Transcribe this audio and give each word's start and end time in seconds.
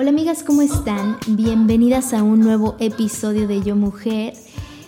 Hola 0.00 0.10
amigas, 0.10 0.42
¿cómo 0.44 0.62
están? 0.62 1.18
Bienvenidas 1.26 2.14
a 2.14 2.22
un 2.22 2.40
nuevo 2.40 2.76
episodio 2.78 3.48
de 3.48 3.62
Yo 3.62 3.76
Mujer. 3.76 4.34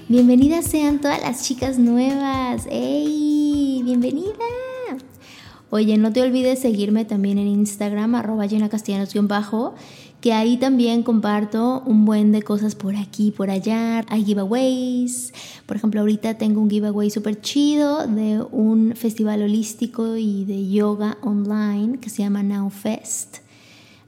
Bienvenidas 0.08 0.66
sean 0.66 1.00
todas 1.00 1.20
las 1.20 1.44
chicas 1.44 1.78
nuevas. 1.78 2.66
¡Ey! 2.70 3.82
¡Bienvenida! 3.84 4.59
Oye, 5.70 5.96
no 5.98 6.12
te 6.12 6.22
olvides 6.22 6.58
seguirme 6.58 7.04
también 7.04 7.38
en 7.38 7.46
Instagram, 7.46 8.16
arroba 8.16 8.46
bajo 9.22 9.74
que 10.20 10.32
ahí 10.34 10.58
también 10.58 11.02
comparto 11.02 11.82
un 11.86 12.04
buen 12.04 12.30
de 12.30 12.42
cosas 12.42 12.74
por 12.74 12.96
aquí, 12.96 13.30
por 13.30 13.50
allá. 13.50 14.04
Hay 14.08 14.24
giveaways. 14.24 15.32
Por 15.66 15.76
ejemplo, 15.76 16.00
ahorita 16.00 16.34
tengo 16.34 16.60
un 16.60 16.68
giveaway 16.68 17.10
súper 17.10 17.40
chido 17.40 18.06
de 18.06 18.42
un 18.50 18.94
festival 18.96 19.42
holístico 19.42 20.16
y 20.16 20.44
de 20.44 20.68
yoga 20.68 21.16
online 21.22 21.98
que 22.00 22.10
se 22.10 22.22
llama 22.22 22.42
Now 22.42 22.68
Fest. 22.68 23.38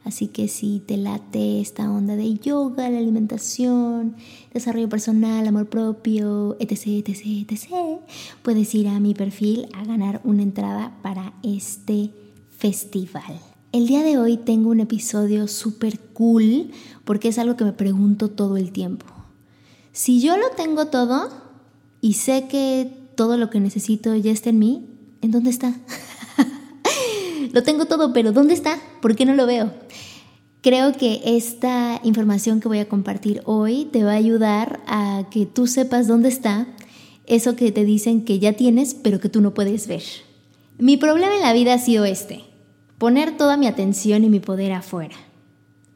Así 0.05 0.27
que 0.27 0.49
si 0.49 0.81
te 0.81 0.97
late 0.97 1.61
esta 1.61 1.91
onda 1.91 2.17
de 2.17 2.35
yoga, 2.35 2.91
la 2.91 2.99
alimentación, 2.99 4.17
desarrollo 4.53 4.89
personal, 4.89 5.47
amor 5.47 5.69
propio, 5.69 6.57
etc, 6.59 7.07
etc, 7.07 7.21
etc, 7.49 7.69
puedes 8.43 8.75
ir 8.75 8.89
a 8.89 8.99
mi 8.99 9.15
perfil 9.15 9.69
a 9.75 9.85
ganar 9.85 10.21
una 10.25 10.43
entrada 10.43 10.99
para 11.03 11.35
este 11.45 12.11
festival. 12.57 13.41
El 13.71 13.87
día 13.87 14.03
de 14.03 14.19
hoy 14.19 14.37
tengo 14.37 14.71
un 14.71 14.81
episodio 14.81 15.49
súper 15.49 15.99
cool 15.99 16.71
porque 17.05 17.29
es 17.29 17.39
algo 17.39 17.57
que 17.57 17.65
me 17.65 17.73
pregunto 17.73 18.29
todo 18.29 18.57
el 18.57 18.73
tiempo. 18.73 19.07
Si 19.93 20.21
yo 20.21 20.37
lo 20.37 20.51
tengo 20.57 20.87
todo 20.87 21.31
y 22.01 22.15
sé 22.15 22.49
que 22.49 22.93
todo 23.15 23.37
lo 23.37 23.51
que 23.51 23.61
necesito 23.61 24.15
ya 24.17 24.33
está 24.33 24.51
en 24.51 24.59
mí, 24.59 24.87
¿en 25.21 25.31
dónde 25.31 25.51
está? 25.51 25.75
lo 27.53 27.63
tengo 27.63 27.87
todo, 27.87 28.13
pero 28.13 28.33
¿dónde 28.33 28.55
está? 28.55 28.79
¿Por 29.01 29.15
qué 29.15 29.25
no 29.25 29.35
lo 29.35 29.47
veo? 29.47 29.73
Creo 30.63 30.93
que 30.93 31.21
esta 31.25 32.01
información 32.05 32.61
que 32.61 32.69
voy 32.69 32.79
a 32.79 32.89
compartir 32.89 33.43
hoy 33.45 33.89
te 33.93 34.05
va 34.05 34.13
a 34.13 34.17
ayudar 34.17 34.81
a 34.87 35.25
que 35.31 35.47
tú 35.47 35.67
sepas 35.67 36.07
dónde 36.07 36.29
está 36.29 36.69
eso 37.27 37.57
que 37.57 37.73
te 37.73 37.85
dicen 37.85 38.25
que 38.25 38.39
ya 38.39 38.55
tienes, 38.55 38.95
pero 38.95 39.21
que 39.21 39.29
tú 39.29 39.41
no 39.41 39.55
puedes 39.55 39.87
ver. 39.87 40.03
Mi 40.79 40.97
problema 40.97 41.35
en 41.35 41.43
la 41.43 41.53
vida 41.53 41.75
ha 41.75 41.79
sido 41.79 42.05
este 42.05 42.45
poner 42.99 43.37
toda 43.37 43.57
mi 43.57 43.67
atención 43.67 44.23
y 44.25 44.29
mi 44.29 44.39
poder 44.39 44.73
afuera. 44.73 45.17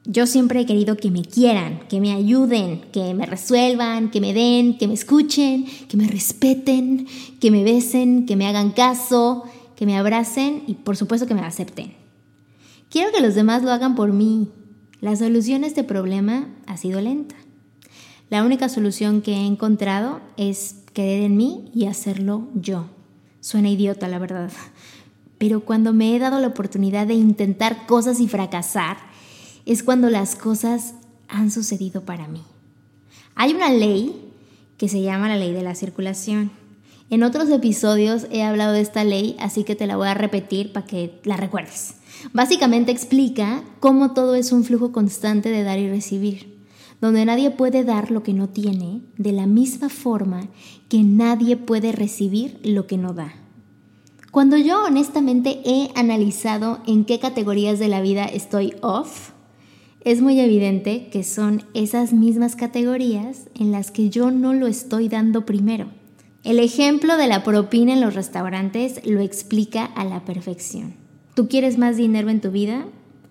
Yo 0.05 0.27
siempre 0.27 0.61
he 0.61 0.67
querido 0.67 0.97
que 0.97 1.11
me 1.11 1.23
quieran, 1.23 1.81
que 1.89 2.01
me 2.01 2.13
ayuden, 2.13 2.81
que 2.93 3.15
me 3.15 3.27
resuelvan, 3.27 4.11
que 4.11 4.21
me 4.21 4.33
den, 4.33 4.79
que 4.79 4.87
me 4.89 4.95
escuchen, 4.95 5.67
que 5.89 5.97
me 5.97 6.07
respeten, 6.07 7.07
que 7.41 7.51
me 7.51 7.65
besen, 7.65 8.27
que 8.27 8.37
me 8.37 8.47
hagan 8.47 8.71
caso, 8.71 9.45
que 9.77 9.87
me 9.87 9.97
abracen 9.97 10.65
y 10.67 10.75
por 10.75 10.97
supuesto 10.97 11.27
que 11.27 11.35
me 11.35 11.43
acepten. 11.43 11.95
Quiero 12.91 13.13
que 13.13 13.21
los 13.21 13.35
demás 13.35 13.63
lo 13.63 13.71
hagan 13.71 13.95
por 13.95 14.13
mí. 14.13 14.49
La 15.01 15.15
solución 15.17 15.65
a 15.65 15.67
este 15.67 15.85
problema 15.85 16.49
ha 16.67 16.77
sido 16.77 17.01
lenta. 17.01 17.37
La 18.31 18.45
única 18.45 18.69
solución 18.69 19.23
que 19.23 19.33
he 19.33 19.47
encontrado 19.47 20.21
es 20.37 20.77
querer 20.93 21.23
en 21.23 21.37
mí 21.37 21.71
y 21.75 21.87
hacerlo 21.87 22.49
yo. 22.55 22.87
Suena 23.41 23.69
idiota, 23.69 24.09
la 24.09 24.19
verdad, 24.19 24.51
pero 25.39 25.61
cuando 25.61 25.93
me 25.93 26.17
he 26.17 26.19
dado 26.19 26.41
la 26.41 26.49
oportunidad 26.49 27.07
de 27.07 27.15
intentar 27.15 27.87
cosas 27.87 28.21
y 28.21 28.29
fracasar, 28.29 28.97
es 29.67 29.83
cuando 29.83 30.11
las 30.11 30.35
cosas 30.35 30.95
han 31.29 31.51
sucedido 31.51 32.05
para 32.05 32.27
mí. 32.27 32.43
Hay 33.35 33.53
una 33.53 33.71
ley 33.71 34.33
que 34.79 34.89
se 34.89 35.03
llama 35.03 35.29
la 35.29 35.37
ley 35.37 35.53
de 35.53 35.63
la 35.63 35.75
circulación. 35.75 36.51
En 37.09 37.23
otros 37.23 37.49
episodios 37.51 38.27
he 38.33 38.43
hablado 38.43 38.73
de 38.73 38.81
esta 38.81 39.05
ley, 39.05 39.37
así 39.39 39.63
que 39.63 39.77
te 39.77 39.87
la 39.87 39.97
voy 39.97 40.09
a 40.09 40.15
repetir 40.15 40.73
para 40.73 40.87
que 40.87 41.21
la 41.23 41.37
recuerdes. 41.37 41.95
Básicamente 42.33 42.91
explica 42.91 43.63
cómo 43.79 44.13
todo 44.13 44.35
es 44.35 44.51
un 44.51 44.65
flujo 44.65 44.91
constante 44.91 45.51
de 45.51 45.63
dar 45.63 45.79
y 45.79 45.89
recibir, 45.89 46.67
donde 47.01 47.25
nadie 47.25 47.53
puede 47.53 47.85
dar 47.85 48.11
lo 48.11 48.25
que 48.25 48.33
no 48.33 48.49
tiene, 48.49 49.03
de 49.19 49.31
la 49.31 49.47
misma 49.47 49.89
forma 49.89 50.49
que 50.89 51.05
nadie 51.05 51.57
puede 51.57 51.93
recibir 51.93 52.59
lo 52.65 52.89
que 52.89 52.99
no 52.99 53.13
da. 53.13 53.35
Cuando 54.33 54.57
yo 54.57 54.85
honestamente 54.85 55.61
he 55.65 55.91
analizado 55.95 56.81
en 56.89 57.05
qué 57.05 57.21
categorías 57.21 57.79
de 57.79 57.87
la 57.87 58.01
vida 58.01 58.25
estoy 58.25 58.75
off, 58.83 59.31
es 60.01 60.21
muy 60.23 60.41
evidente 60.41 61.09
que 61.11 61.23
son 61.23 61.63
esas 61.73 62.13
mismas 62.13 62.57
categorías 62.57 63.49
en 63.55 63.71
las 63.71 63.93
que 63.93 64.11
yo 64.11 64.33
no 64.33 64.53
lo 64.53 64.67
estoy 64.67 65.09
dando 65.09 65.47
primero. 65.47 65.87
El 66.47 66.61
ejemplo 66.61 67.17
de 67.17 67.27
la 67.27 67.43
propina 67.43 67.93
en 67.93 68.01
los 68.01 68.15
restaurantes 68.15 69.05
lo 69.05 69.19
explica 69.19 69.85
a 69.85 70.05
la 70.05 70.25
perfección. 70.25 70.95
¿Tú 71.35 71.49
quieres 71.49 71.77
más 71.77 71.97
dinero 71.97 72.31
en 72.31 72.41
tu 72.41 72.53
vida? 72.53 72.87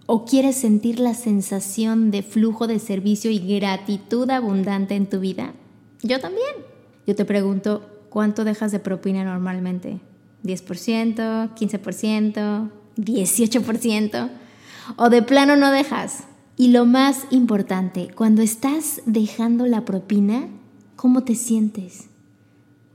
¿O 0.05 0.25
quieres 0.25 0.57
sentir 0.57 0.99
la 0.99 1.13
sensación 1.13 2.11
de 2.11 2.23
flujo 2.23 2.67
de 2.67 2.77
servicio 2.77 3.31
y 3.31 3.39
gratitud 3.39 4.29
abundante 4.29 4.95
en 4.95 5.07
tu 5.09 5.21
vida? 5.21 5.53
Yo 6.03 6.19
también. 6.19 6.55
Yo 7.07 7.15
te 7.15 7.23
pregunto, 7.23 7.89
¿cuánto 8.09 8.43
dejas 8.43 8.73
de 8.73 8.79
propina 8.79 9.23
normalmente? 9.23 10.01
10%, 10.43 11.55
15%, 11.55 12.69
18%, 12.97 14.29
o 14.97 15.09
de 15.09 15.21
plano 15.21 15.55
no 15.55 15.71
dejas. 15.71 16.25
Y 16.57 16.71
lo 16.71 16.85
más 16.85 17.27
importante, 17.31 18.09
cuando 18.13 18.41
estás 18.41 19.01
dejando 19.05 19.67
la 19.67 19.85
propina, 19.85 20.49
¿cómo 20.97 21.23
te 21.23 21.35
sientes? 21.35 22.09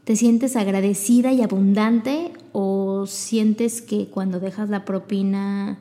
¿Te 0.05 0.17
sientes 0.17 0.57
agradecida 0.57 1.33
y 1.33 1.43
abundante 1.43 2.33
o 2.53 3.07
sientes 3.07 3.83
que 3.83 4.09
cuando 4.09 4.41
dejas 4.41 4.71
la 4.71 4.85
propina, 4.85 5.79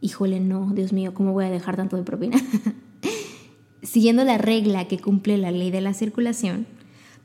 híjole, 0.00 0.40
no, 0.40 0.72
Dios 0.72 0.92
mío, 0.92 1.12
¿cómo 1.14 1.32
voy 1.32 1.44
a 1.44 1.50
dejar 1.50 1.76
tanto 1.76 1.96
de 1.96 2.02
propina? 2.02 2.38
Siguiendo 3.82 4.24
la 4.24 4.38
regla 4.38 4.86
que 4.88 4.98
cumple 4.98 5.36
la 5.36 5.50
ley 5.50 5.70
de 5.70 5.80
la 5.80 5.94
circulación, 5.94 6.66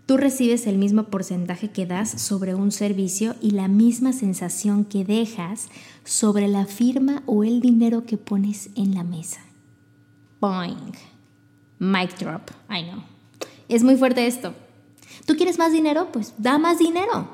Tú 0.06 0.18
recibes 0.18 0.68
el 0.68 0.78
mismo 0.78 1.06
porcentaje 1.06 1.72
que 1.72 1.88
das 1.88 2.22
sobre 2.22 2.54
un 2.54 2.72
servicio 2.72 3.36
y 3.42 3.52
la 3.52 3.68
misma 3.68 4.14
sensación 4.14 4.86
que 4.86 5.04
dejas 5.04 5.70
sobre 6.04 6.48
la 6.48 6.68
firma 6.68 7.24
o 7.26 7.44
el 7.44 7.60
dinero 7.60 8.06
que 8.06 8.18
pones 8.18 8.70
en 8.76 8.94
la 8.94 9.04
mesa. 9.04 9.42
Boing. 10.40 10.94
Mic 11.80 12.20
drop. 12.20 12.52
I 12.70 12.84
know. 12.84 13.02
Es 13.68 13.82
muy 13.82 13.98
fuerte 13.98 14.28
esto. 14.28 14.54
¿Tú 15.26 15.36
quieres 15.36 15.58
más 15.58 15.72
dinero? 15.72 16.10
Pues 16.12 16.34
da 16.38 16.58
más 16.58 16.80
dinero. 16.80 17.28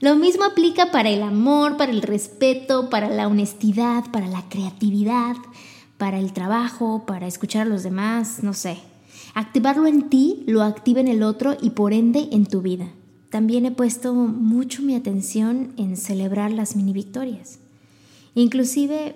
Lo 0.00 0.16
mismo 0.16 0.44
aplica 0.44 0.90
para 0.90 1.08
el 1.08 1.22
amor, 1.22 1.76
para 1.76 1.92
el 1.92 2.02
respeto, 2.02 2.90
para 2.90 3.08
la 3.08 3.28
honestidad, 3.28 4.04
para 4.10 4.26
la 4.26 4.48
creatividad, 4.48 5.36
para 5.96 6.18
el 6.18 6.32
trabajo, 6.32 7.04
para 7.06 7.26
escuchar 7.26 7.62
a 7.62 7.70
los 7.70 7.82
demás, 7.82 8.42
no 8.42 8.52
sé. 8.52 8.78
Activarlo 9.34 9.86
en 9.86 10.08
ti 10.08 10.44
lo 10.46 10.62
activa 10.62 11.00
en 11.00 11.08
el 11.08 11.22
otro 11.22 11.56
y 11.60 11.70
por 11.70 11.92
ende 11.92 12.28
en 12.32 12.46
tu 12.46 12.62
vida. 12.62 12.88
También 13.30 13.66
he 13.66 13.70
puesto 13.70 14.14
mucho 14.14 14.82
mi 14.82 14.94
atención 14.94 15.72
en 15.76 15.96
celebrar 15.96 16.52
las 16.52 16.76
mini 16.76 16.92
victorias. 16.92 17.58
Inclusive 18.34 19.14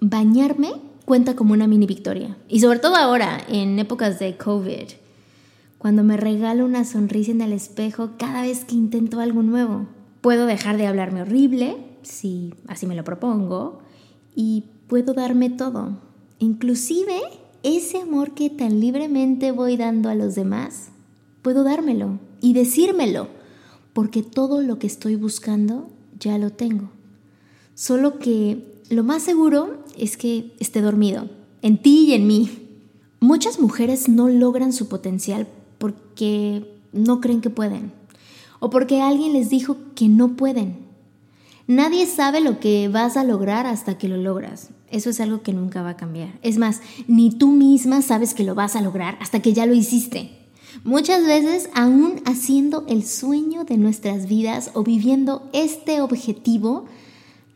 bañarme 0.00 0.72
cuenta 1.04 1.34
como 1.36 1.54
una 1.54 1.66
mini 1.66 1.86
victoria. 1.86 2.36
Y 2.48 2.60
sobre 2.60 2.78
todo 2.78 2.96
ahora, 2.96 3.40
en 3.48 3.78
épocas 3.78 4.18
de 4.18 4.36
COVID, 4.36 4.88
cuando 5.82 6.04
me 6.04 6.16
regalo 6.16 6.64
una 6.64 6.84
sonrisa 6.84 7.32
en 7.32 7.40
el 7.40 7.52
espejo 7.52 8.10
cada 8.16 8.42
vez 8.42 8.64
que 8.64 8.76
intento 8.76 9.18
algo 9.18 9.42
nuevo. 9.42 9.88
Puedo 10.20 10.46
dejar 10.46 10.76
de 10.76 10.86
hablarme 10.86 11.22
horrible, 11.22 11.76
si 12.02 12.54
así 12.68 12.86
me 12.86 12.94
lo 12.94 13.02
propongo, 13.02 13.80
y 14.32 14.66
puedo 14.86 15.12
darme 15.12 15.50
todo. 15.50 15.98
Inclusive 16.38 17.20
ese 17.64 17.98
amor 17.98 18.30
que 18.30 18.48
tan 18.48 18.78
libremente 18.78 19.50
voy 19.50 19.76
dando 19.76 20.08
a 20.08 20.14
los 20.14 20.36
demás, 20.36 20.90
puedo 21.42 21.64
dármelo 21.64 22.20
y 22.40 22.52
decírmelo, 22.52 23.26
porque 23.92 24.22
todo 24.22 24.62
lo 24.62 24.78
que 24.78 24.86
estoy 24.86 25.16
buscando 25.16 25.90
ya 26.16 26.38
lo 26.38 26.50
tengo. 26.50 26.90
Solo 27.74 28.20
que 28.20 28.80
lo 28.88 29.02
más 29.02 29.24
seguro 29.24 29.82
es 29.98 30.16
que 30.16 30.54
esté 30.60 30.80
dormido, 30.80 31.28
en 31.60 31.82
ti 31.82 32.04
y 32.06 32.12
en 32.12 32.28
mí. 32.28 32.68
Muchas 33.18 33.58
mujeres 33.58 34.08
no 34.08 34.28
logran 34.28 34.72
su 34.72 34.88
potencial 34.88 35.48
porque 35.82 36.78
no 36.92 37.20
creen 37.20 37.40
que 37.40 37.50
pueden 37.50 37.90
o 38.60 38.70
porque 38.70 39.02
alguien 39.02 39.32
les 39.32 39.50
dijo 39.50 39.76
que 39.96 40.06
no 40.06 40.36
pueden. 40.36 40.76
Nadie 41.66 42.06
sabe 42.06 42.40
lo 42.40 42.60
que 42.60 42.86
vas 42.86 43.16
a 43.16 43.24
lograr 43.24 43.66
hasta 43.66 43.98
que 43.98 44.06
lo 44.06 44.16
logras. 44.16 44.68
Eso 44.92 45.10
es 45.10 45.20
algo 45.20 45.42
que 45.42 45.52
nunca 45.52 45.82
va 45.82 45.90
a 45.90 45.96
cambiar. 45.96 46.38
Es 46.42 46.56
más, 46.56 46.82
ni 47.08 47.30
tú 47.30 47.48
misma 47.48 48.00
sabes 48.00 48.32
que 48.32 48.44
lo 48.44 48.54
vas 48.54 48.76
a 48.76 48.80
lograr 48.80 49.18
hasta 49.20 49.42
que 49.42 49.54
ya 49.54 49.66
lo 49.66 49.74
hiciste. 49.74 50.30
Muchas 50.84 51.26
veces, 51.26 51.68
aún 51.74 52.20
haciendo 52.26 52.84
el 52.86 53.04
sueño 53.04 53.64
de 53.64 53.76
nuestras 53.76 54.28
vidas 54.28 54.70
o 54.74 54.84
viviendo 54.84 55.50
este 55.52 56.00
objetivo, 56.00 56.84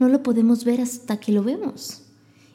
no 0.00 0.08
lo 0.08 0.25
podemos 0.25 0.64
ver 0.64 0.81
hasta 0.81 1.20
que 1.20 1.31
lo 1.31 1.44
vemos. 1.44 2.02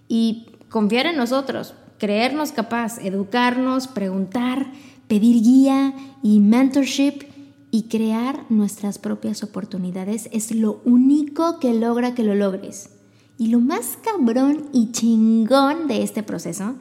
Y 0.10 0.48
confiar 0.68 1.06
en 1.06 1.16
nosotros, 1.16 1.76
creernos 1.98 2.52
capaz, 2.52 2.98
educarnos, 2.98 3.88
preguntar, 3.88 4.74
pedir 5.12 5.44
guía 5.44 5.94
y 6.24 6.40
mentorship 6.40 7.26
y 7.70 7.84
crear 7.90 8.46
nuestras 8.48 8.98
propias 8.98 9.44
oportunidades 9.44 10.30
es 10.32 10.56
lo 10.56 10.80
único 10.86 11.60
que 11.60 11.74
logra 11.74 12.16
que 12.16 12.24
lo 12.24 12.34
logres. 12.34 12.92
Y 13.38 13.48
lo 13.48 13.60
más 13.60 13.98
cabrón 14.02 14.70
y 14.72 14.94
chingón 14.94 15.90
de 15.90 16.02
este 16.04 16.24
proceso 16.24 16.76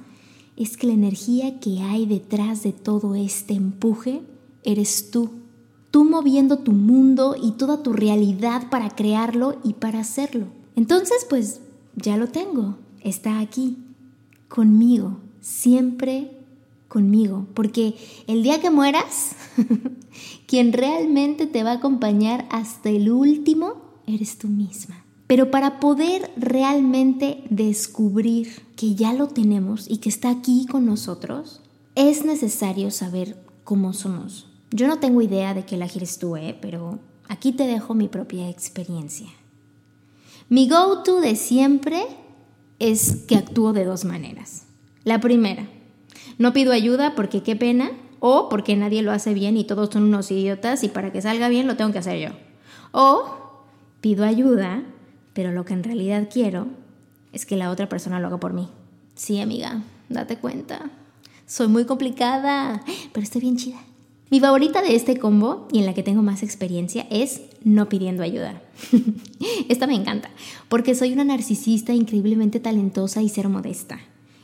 es 0.56 0.76
que 0.76 0.86
la 0.86 0.92
energía 0.92 1.58
que 1.58 1.80
hay 1.80 2.06
detrás 2.06 2.62
de 2.62 2.72
todo 2.72 3.16
este 3.16 3.54
empuje 3.54 4.22
eres 4.62 5.10
tú. 5.10 5.30
Tú 5.90 6.04
moviendo 6.04 6.58
tu 6.58 6.70
mundo 6.70 7.34
y 7.34 7.50
toda 7.50 7.82
tu 7.82 7.92
realidad 7.92 8.70
para 8.70 8.90
crearlo 8.90 9.58
y 9.64 9.72
para 9.72 9.98
hacerlo. 9.98 10.46
Entonces, 10.76 11.26
pues 11.28 11.62
ya 11.96 12.16
lo 12.16 12.28
tengo. 12.28 12.76
Está 13.02 13.40
aquí, 13.40 13.76
conmigo, 14.46 15.18
siempre 15.40 16.39
conmigo. 16.90 17.46
Porque 17.54 17.94
el 18.26 18.42
día 18.42 18.60
que 18.60 18.68
mueras, 18.68 19.36
quien 20.46 20.74
realmente 20.74 21.46
te 21.46 21.62
va 21.62 21.70
a 21.70 21.76
acompañar 21.76 22.46
hasta 22.50 22.90
el 22.90 23.10
último 23.10 23.76
eres 24.06 24.36
tú 24.36 24.48
misma. 24.48 25.02
Pero 25.26 25.50
para 25.52 25.78
poder 25.78 26.30
realmente 26.36 27.44
descubrir 27.48 28.62
que 28.76 28.96
ya 28.96 29.14
lo 29.14 29.28
tenemos 29.28 29.88
y 29.88 29.98
que 29.98 30.08
está 30.08 30.28
aquí 30.28 30.66
con 30.66 30.84
nosotros, 30.84 31.60
es 31.94 32.24
necesario 32.24 32.90
saber 32.90 33.40
cómo 33.62 33.92
somos. 33.92 34.48
Yo 34.72 34.88
no 34.88 34.98
tengo 34.98 35.22
idea 35.22 35.54
de 35.54 35.64
qué 35.64 35.76
la 35.76 35.88
tú, 36.18 36.36
¿eh? 36.36 36.58
pero 36.60 36.98
aquí 37.28 37.52
te 37.52 37.68
dejo 37.68 37.94
mi 37.94 38.08
propia 38.08 38.48
experiencia. 38.48 39.28
Mi 40.48 40.68
go-to 40.68 41.20
de 41.20 41.36
siempre 41.36 42.02
es 42.80 43.16
que 43.28 43.36
actúo 43.36 43.72
de 43.72 43.84
dos 43.84 44.04
maneras. 44.04 44.64
La 45.04 45.20
primera, 45.20 45.68
no 46.40 46.54
pido 46.54 46.72
ayuda 46.72 47.14
porque 47.14 47.42
qué 47.42 47.54
pena 47.54 47.90
o 48.18 48.48
porque 48.48 48.74
nadie 48.74 49.02
lo 49.02 49.12
hace 49.12 49.34
bien 49.34 49.58
y 49.58 49.64
todos 49.64 49.90
son 49.92 50.04
unos 50.04 50.30
idiotas 50.30 50.82
y 50.82 50.88
para 50.88 51.12
que 51.12 51.20
salga 51.20 51.50
bien 51.50 51.66
lo 51.66 51.76
tengo 51.76 51.92
que 51.92 51.98
hacer 51.98 52.18
yo. 52.18 52.30
O 52.92 53.66
pido 54.00 54.24
ayuda, 54.24 54.82
pero 55.34 55.52
lo 55.52 55.66
que 55.66 55.74
en 55.74 55.84
realidad 55.84 56.28
quiero 56.32 56.68
es 57.34 57.44
que 57.44 57.58
la 57.58 57.68
otra 57.68 57.90
persona 57.90 58.20
lo 58.20 58.28
haga 58.28 58.40
por 58.40 58.54
mí. 58.54 58.68
Sí, 59.14 59.38
amiga, 59.38 59.82
date 60.08 60.38
cuenta. 60.38 60.90
Soy 61.46 61.68
muy 61.68 61.84
complicada, 61.84 62.82
pero 63.12 63.22
estoy 63.22 63.42
bien 63.42 63.58
chida. 63.58 63.78
Mi 64.30 64.40
favorita 64.40 64.80
de 64.80 64.94
este 64.94 65.18
combo 65.18 65.68
y 65.70 65.80
en 65.80 65.84
la 65.84 65.92
que 65.92 66.02
tengo 66.02 66.22
más 66.22 66.42
experiencia 66.42 67.06
es 67.10 67.42
no 67.64 67.90
pidiendo 67.90 68.22
ayuda. 68.22 68.62
Esta 69.68 69.86
me 69.86 69.94
encanta, 69.94 70.30
porque 70.70 70.94
soy 70.94 71.12
una 71.12 71.24
narcisista 71.24 71.92
increíblemente 71.92 72.60
talentosa 72.60 73.20
y 73.20 73.28
ser 73.28 73.50
modesta. 73.50 74.00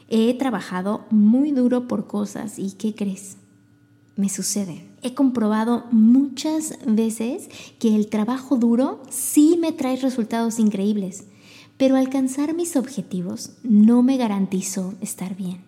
He 0.08 0.34
trabajado 0.34 1.04
muy 1.10 1.52
duro 1.52 1.88
por 1.88 2.06
cosas 2.06 2.58
y 2.58 2.72
¿qué 2.72 2.94
crees? 2.94 3.36
Me 4.16 4.28
sucede. 4.28 4.86
He 5.02 5.14
comprobado 5.14 5.84
muchas 5.90 6.78
veces 6.86 7.48
que 7.78 7.94
el 7.94 8.08
trabajo 8.08 8.56
duro 8.56 9.02
sí 9.10 9.58
me 9.60 9.72
trae 9.72 9.96
resultados 9.96 10.58
increíbles, 10.58 11.24
pero 11.76 11.96
alcanzar 11.96 12.54
mis 12.54 12.76
objetivos 12.76 13.52
no 13.62 14.02
me 14.02 14.16
garantizó 14.16 14.94
estar 15.00 15.36
bien 15.36 15.66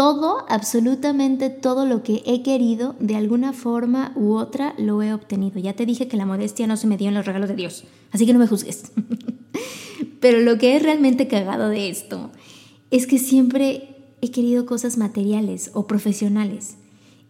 todo, 0.00 0.46
absolutamente 0.48 1.50
todo 1.50 1.84
lo 1.84 2.02
que 2.02 2.22
he 2.24 2.42
querido, 2.42 2.96
de 3.00 3.16
alguna 3.16 3.52
forma 3.52 4.12
u 4.16 4.32
otra, 4.32 4.72
lo 4.78 5.02
he 5.02 5.12
obtenido. 5.12 5.60
Ya 5.60 5.74
te 5.74 5.84
dije 5.84 6.08
que 6.08 6.16
la 6.16 6.24
modestia 6.24 6.66
no 6.66 6.78
se 6.78 6.86
me 6.86 6.96
dio 6.96 7.08
en 7.08 7.14
los 7.14 7.26
regalos 7.26 7.50
de 7.50 7.56
Dios, 7.56 7.84
así 8.10 8.24
que 8.24 8.32
no 8.32 8.38
me 8.38 8.46
juzgues. 8.46 8.92
Pero 10.20 10.40
lo 10.40 10.56
que 10.56 10.74
es 10.74 10.82
realmente 10.82 11.28
cagado 11.28 11.68
de 11.68 11.90
esto 11.90 12.30
es 12.90 13.06
que 13.06 13.18
siempre 13.18 13.96
he 14.20 14.30
querido 14.30 14.66
cosas 14.66 14.98
materiales 14.98 15.70
o 15.74 15.86
profesionales. 15.86 16.76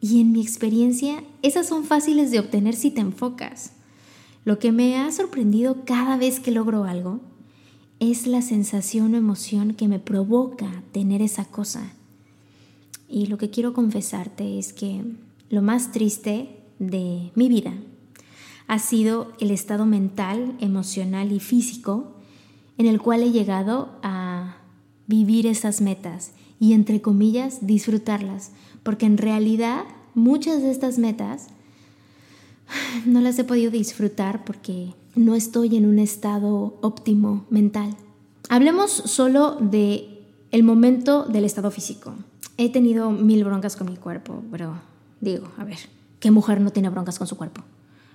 Y 0.01 0.21
en 0.21 0.33
mi 0.33 0.41
experiencia, 0.41 1.23
esas 1.43 1.67
son 1.67 1.85
fáciles 1.85 2.31
de 2.31 2.41
obtener 2.41 2.75
si 2.75 2.91
te 2.91 3.01
enfocas. 3.01 3.73
Lo 4.45 4.59
que 4.59 4.73
me 4.73 4.97
ha 4.97 5.12
sorprendido 5.12 5.85
cada 5.85 6.17
vez 6.17 6.41
que 6.41 6.51
logro 6.51 6.85
algo 6.85 7.21
es 7.99 8.27
la 8.27 8.41
sensación 8.41 9.15
o 9.15 9.19
emoción 9.19 9.75
que 9.75 9.89
me 9.89 9.99
provoca 9.99 10.83
tener 10.93 11.21
esa 11.21 11.45
cosa 11.45 11.93
y 13.11 13.27
lo 13.27 13.39
que 13.39 13.51
quiero 13.51 13.73
confesarte 13.73 14.59
es 14.59 14.73
que 14.73 15.03
lo 15.51 15.63
más 15.63 15.91
triste 15.91 16.61
de 16.79 17.33
mi 17.35 17.49
vida 17.49 17.75
ha 18.69 18.79
sido 18.79 19.33
el 19.41 19.51
estado 19.51 19.85
mental, 19.85 20.56
emocional 20.61 21.33
y 21.33 21.41
físico 21.41 22.13
en 22.79 22.87
el 22.87 23.01
cual 23.01 23.25
he 23.25 23.33
llegado 23.33 23.99
a 24.03 24.30
vivir 25.11 25.47
esas 25.47 25.81
metas 25.81 26.31
y 26.61 26.73
entre 26.73 27.03
comillas 27.03 27.67
disfrutarlas, 27.67 28.53
porque 28.83 29.07
en 29.07 29.19
realidad 29.19 29.83
muchas 30.15 30.62
de 30.62 30.71
estas 30.71 30.99
metas 30.99 31.49
no 33.07 33.21
las 33.21 33.39
he 33.39 33.45
podido 33.45 33.71
disfrutar 33.71 34.45
porque 34.45 34.95
no 35.17 35.35
estoy 35.35 35.77
en 35.77 35.87
un 35.87 35.99
estado 35.99 36.79
óptimo 36.81 37.45
mental. 37.51 37.97
Hablemos 38.49 38.91
solo 38.91 39.57
de 39.61 40.23
el 40.53 40.62
momento 40.62 41.25
del 41.25 41.45
estado 41.45 41.71
físico. 41.71 42.15
He 42.56 42.71
tenido 42.71 43.11
mil 43.11 43.45
broncas 43.45 43.77
con 43.77 43.89
mi 43.89 43.97
cuerpo, 43.97 44.43
pero 44.51 44.75
digo, 45.21 45.49
a 45.59 45.65
ver, 45.65 45.79
¿qué 46.21 46.31
mujer 46.31 46.61
no 46.61 46.71
tiene 46.71 46.89
broncas 46.89 47.19
con 47.19 47.27
su 47.27 47.37
cuerpo? 47.37 47.63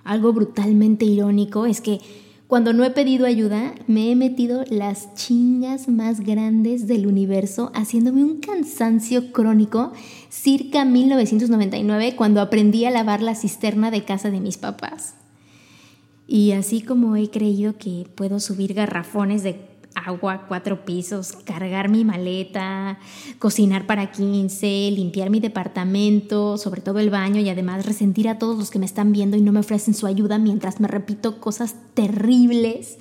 Algo 0.04 0.32
brutalmente 0.32 1.04
irónico 1.04 1.66
es 1.66 1.80
que 1.80 2.00
cuando 2.46 2.72
no 2.72 2.84
he 2.84 2.90
pedido 2.90 3.26
ayuda, 3.26 3.74
me 3.88 4.12
he 4.12 4.14
metido 4.14 4.64
las 4.70 5.14
chingas 5.14 5.88
más 5.88 6.20
grandes 6.20 6.86
del 6.86 7.08
universo, 7.08 7.72
haciéndome 7.74 8.22
un 8.22 8.38
cansancio 8.38 9.32
crónico 9.32 9.92
circa 10.28 10.84
1999, 10.84 12.14
cuando 12.14 12.40
aprendí 12.40 12.84
a 12.84 12.92
lavar 12.92 13.20
la 13.20 13.34
cisterna 13.34 13.90
de 13.90 14.04
casa 14.04 14.30
de 14.30 14.40
mis 14.40 14.58
papás. 14.58 15.14
Y 16.28 16.52
así 16.52 16.82
como 16.82 17.16
he 17.16 17.30
creído 17.30 17.78
que 17.78 18.06
puedo 18.14 18.38
subir 18.38 18.74
garrafones 18.74 19.42
de 19.42 19.54
agua, 20.06 20.46
cuatro 20.48 20.84
pisos, 20.84 21.32
cargar 21.44 21.88
mi 21.88 22.04
maleta, 22.04 22.98
cocinar 23.38 23.86
para 23.86 24.10
15, 24.10 24.90
limpiar 24.92 25.30
mi 25.30 25.40
departamento, 25.40 26.56
sobre 26.58 26.80
todo 26.80 26.98
el 26.98 27.10
baño 27.10 27.40
y 27.40 27.48
además 27.48 27.84
resentir 27.84 28.28
a 28.28 28.38
todos 28.38 28.56
los 28.56 28.70
que 28.70 28.78
me 28.78 28.86
están 28.86 29.12
viendo 29.12 29.36
y 29.36 29.40
no 29.40 29.52
me 29.52 29.60
ofrecen 29.60 29.94
su 29.94 30.06
ayuda 30.06 30.38
mientras 30.38 30.80
me 30.80 30.88
repito 30.88 31.40
cosas 31.40 31.74
terribles 31.94 32.98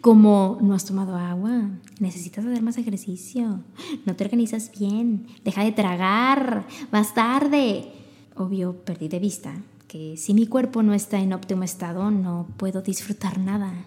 como 0.00 0.58
no 0.60 0.74
has 0.74 0.84
tomado 0.84 1.16
agua, 1.16 1.70
necesitas 1.98 2.44
hacer 2.44 2.62
más 2.62 2.78
ejercicio, 2.78 3.60
no 4.06 4.16
te 4.16 4.24
organizas 4.24 4.70
bien, 4.78 5.26
deja 5.44 5.64
de 5.64 5.72
tragar, 5.72 6.66
vas 6.92 7.14
tarde. 7.14 7.92
Obvio, 8.36 8.84
perdí 8.84 9.08
de 9.08 9.18
vista 9.18 9.54
que 9.88 10.16
si 10.16 10.34
mi 10.34 10.46
cuerpo 10.46 10.82
no 10.82 10.94
está 10.94 11.18
en 11.18 11.32
óptimo 11.32 11.64
estado 11.64 12.10
no 12.10 12.46
puedo 12.56 12.82
disfrutar 12.82 13.38
nada. 13.38 13.86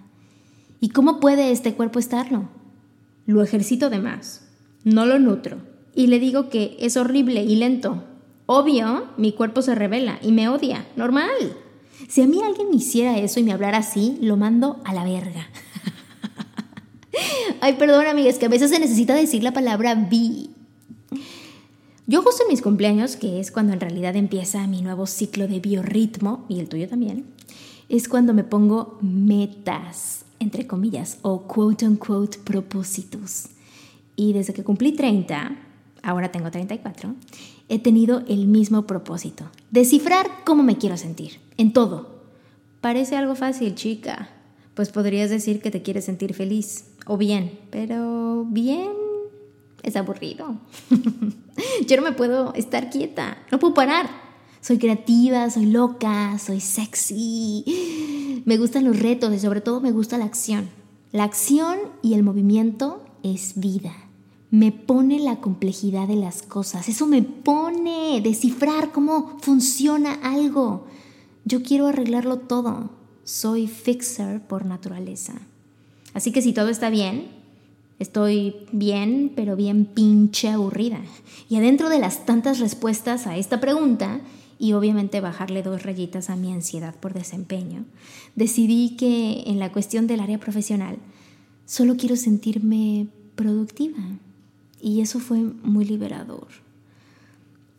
¿Y 0.81 0.89
cómo 0.89 1.21
puede 1.21 1.51
este 1.51 1.75
cuerpo 1.75 1.99
estarlo? 1.99 2.49
Lo 3.25 3.41
ejercito 3.41 3.89
de 3.89 3.99
más, 3.99 4.49
no 4.83 5.05
lo 5.05 5.17
nutro 5.17 5.71
y 5.93 6.07
le 6.07 6.19
digo 6.19 6.49
que 6.49 6.77
es 6.79 6.97
horrible 6.97 7.43
y 7.43 7.55
lento. 7.55 8.03
Obvio, 8.45 9.09
mi 9.17 9.33
cuerpo 9.33 9.61
se 9.61 9.75
revela 9.75 10.19
y 10.21 10.31
me 10.31 10.49
odia, 10.49 10.85
normal. 10.95 11.55
Si 12.07 12.21
a 12.21 12.27
mí 12.27 12.41
alguien 12.43 12.69
me 12.69 12.77
hiciera 12.77 13.17
eso 13.17 13.39
y 13.39 13.43
me 13.43 13.53
hablara 13.53 13.77
así, 13.77 14.17
lo 14.21 14.37
mando 14.37 14.81
a 14.83 14.93
la 14.93 15.03
verga. 15.03 15.47
Ay, 17.61 17.73
perdón, 17.73 18.07
amigas, 18.07 18.37
que 18.37 18.47
a 18.47 18.49
veces 18.49 18.71
se 18.71 18.79
necesita 18.79 19.13
decir 19.13 19.43
la 19.43 19.53
palabra 19.53 19.95
vi. 19.95 20.49
Yo 22.07 22.23
justo 22.23 22.43
en 22.43 22.49
mis 22.49 22.61
cumpleaños, 22.61 23.15
que 23.15 23.39
es 23.39 23.51
cuando 23.51 23.73
en 23.73 23.79
realidad 23.79 24.15
empieza 24.15 24.67
mi 24.67 24.81
nuevo 24.81 25.07
ciclo 25.07 25.47
de 25.47 25.59
biorritmo, 25.59 26.45
y 26.49 26.59
el 26.59 26.67
tuyo 26.67 26.89
también, 26.89 27.25
es 27.87 28.09
cuando 28.09 28.33
me 28.33 28.43
pongo 28.43 28.97
metas 29.01 30.25
entre 30.41 30.67
comillas, 30.67 31.19
o 31.21 31.47
quote 31.47 31.87
unquote 31.87 32.39
propósitos. 32.39 33.45
Y 34.15 34.33
desde 34.33 34.53
que 34.53 34.63
cumplí 34.63 34.91
30, 34.91 35.55
ahora 36.03 36.31
tengo 36.31 36.51
34, 36.51 37.15
he 37.69 37.79
tenido 37.79 38.23
el 38.27 38.47
mismo 38.47 38.85
propósito, 38.87 39.49
descifrar 39.69 40.27
cómo 40.45 40.63
me 40.63 40.77
quiero 40.77 40.97
sentir, 40.97 41.39
en 41.57 41.71
todo. 41.71 42.21
Parece 42.81 43.15
algo 43.15 43.35
fácil, 43.35 43.75
chica, 43.75 44.29
pues 44.73 44.89
podrías 44.89 45.29
decir 45.29 45.61
que 45.61 45.71
te 45.71 45.83
quieres 45.83 46.05
sentir 46.05 46.33
feliz 46.33 46.85
o 47.05 47.17
bien, 47.17 47.59
pero 47.69 48.45
bien 48.49 48.89
Es 49.83 49.95
aburrido. 49.95 50.57
Yo 51.87 51.97
no 51.97 52.03
me 52.03 52.11
puedo 52.11 52.53
estar 52.53 52.89
quieta, 52.89 53.37
no 53.51 53.57
puedo 53.57 53.73
parar. 53.73 54.30
Soy 54.61 54.77
creativa, 54.77 55.49
soy 55.49 55.65
loca, 55.65 56.37
soy 56.37 56.59
sexy. 56.59 58.43
Me 58.45 58.57
gustan 58.57 58.85
los 58.85 58.99
retos 58.99 59.33
y 59.33 59.39
sobre 59.39 59.59
todo 59.59 59.81
me 59.81 59.91
gusta 59.91 60.19
la 60.19 60.25
acción. 60.25 60.69
La 61.11 61.23
acción 61.23 61.79
y 62.03 62.13
el 62.13 62.21
movimiento 62.21 63.03
es 63.23 63.53
vida. 63.59 63.91
Me 64.51 64.71
pone 64.71 65.19
la 65.19 65.37
complejidad 65.37 66.07
de 66.07 66.15
las 66.15 66.43
cosas. 66.43 66.87
Eso 66.89 67.07
me 67.07 67.23
pone 67.23 68.21
descifrar 68.21 68.91
cómo 68.91 69.37
funciona 69.41 70.13
algo. 70.21 70.85
Yo 71.43 71.63
quiero 71.63 71.87
arreglarlo 71.87 72.37
todo. 72.37 72.91
Soy 73.23 73.67
fixer 73.67 74.41
por 74.41 74.65
naturaleza. 74.65 75.33
Así 76.13 76.31
que 76.31 76.43
si 76.43 76.53
todo 76.53 76.69
está 76.69 76.91
bien, 76.91 77.29
estoy 77.97 78.55
bien, 78.71 79.31
pero 79.35 79.55
bien 79.55 79.85
pinche 79.85 80.49
aburrida. 80.49 81.01
Y 81.49 81.55
adentro 81.55 81.89
de 81.89 81.97
las 81.97 82.27
tantas 82.27 82.59
respuestas 82.59 83.25
a 83.25 83.37
esta 83.37 83.59
pregunta, 83.59 84.21
y 84.61 84.73
obviamente 84.73 85.21
bajarle 85.21 85.63
dos 85.63 85.81
rayitas 85.81 86.29
a 86.29 86.35
mi 86.35 86.53
ansiedad 86.53 86.93
por 86.93 87.15
desempeño, 87.15 87.83
decidí 88.35 88.95
que 88.95 89.41
en 89.47 89.57
la 89.57 89.71
cuestión 89.71 90.05
del 90.05 90.19
área 90.19 90.39
profesional 90.39 90.99
solo 91.65 91.97
quiero 91.97 92.15
sentirme 92.15 93.07
productiva. 93.35 93.97
Y 94.79 95.01
eso 95.01 95.19
fue 95.19 95.39
muy 95.39 95.83
liberador. 95.85 96.47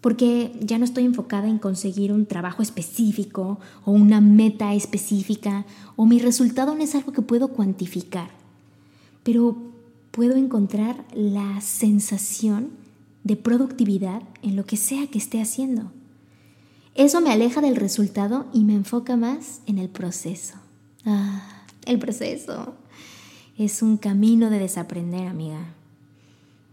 Porque 0.00 0.52
ya 0.60 0.78
no 0.78 0.84
estoy 0.84 1.04
enfocada 1.04 1.46
en 1.46 1.60
conseguir 1.60 2.12
un 2.12 2.26
trabajo 2.26 2.62
específico 2.62 3.60
o 3.84 3.92
una 3.92 4.20
meta 4.20 4.74
específica 4.74 5.64
o 5.94 6.04
mi 6.04 6.18
resultado 6.18 6.74
no 6.74 6.82
es 6.82 6.96
algo 6.96 7.12
que 7.12 7.22
puedo 7.22 7.46
cuantificar. 7.48 8.30
Pero 9.22 9.56
puedo 10.10 10.34
encontrar 10.34 11.04
la 11.14 11.60
sensación 11.60 12.70
de 13.22 13.36
productividad 13.36 14.24
en 14.42 14.56
lo 14.56 14.64
que 14.64 14.76
sea 14.76 15.06
que 15.06 15.18
esté 15.18 15.40
haciendo. 15.40 15.92
Eso 16.94 17.22
me 17.22 17.32
aleja 17.32 17.61
del 17.62 17.76
resultado 17.76 18.46
y 18.52 18.64
me 18.64 18.75
enfoca 18.75 19.16
más 19.16 19.62
en 19.66 19.78
el 19.78 19.88
proceso. 19.88 20.54
Ah, 21.06 21.64
el 21.87 21.99
proceso. 21.99 22.75
Es 23.56 23.82
un 23.82 23.96
camino 23.96 24.50
de 24.50 24.58
desaprender, 24.58 25.26
amiga. 25.26 25.75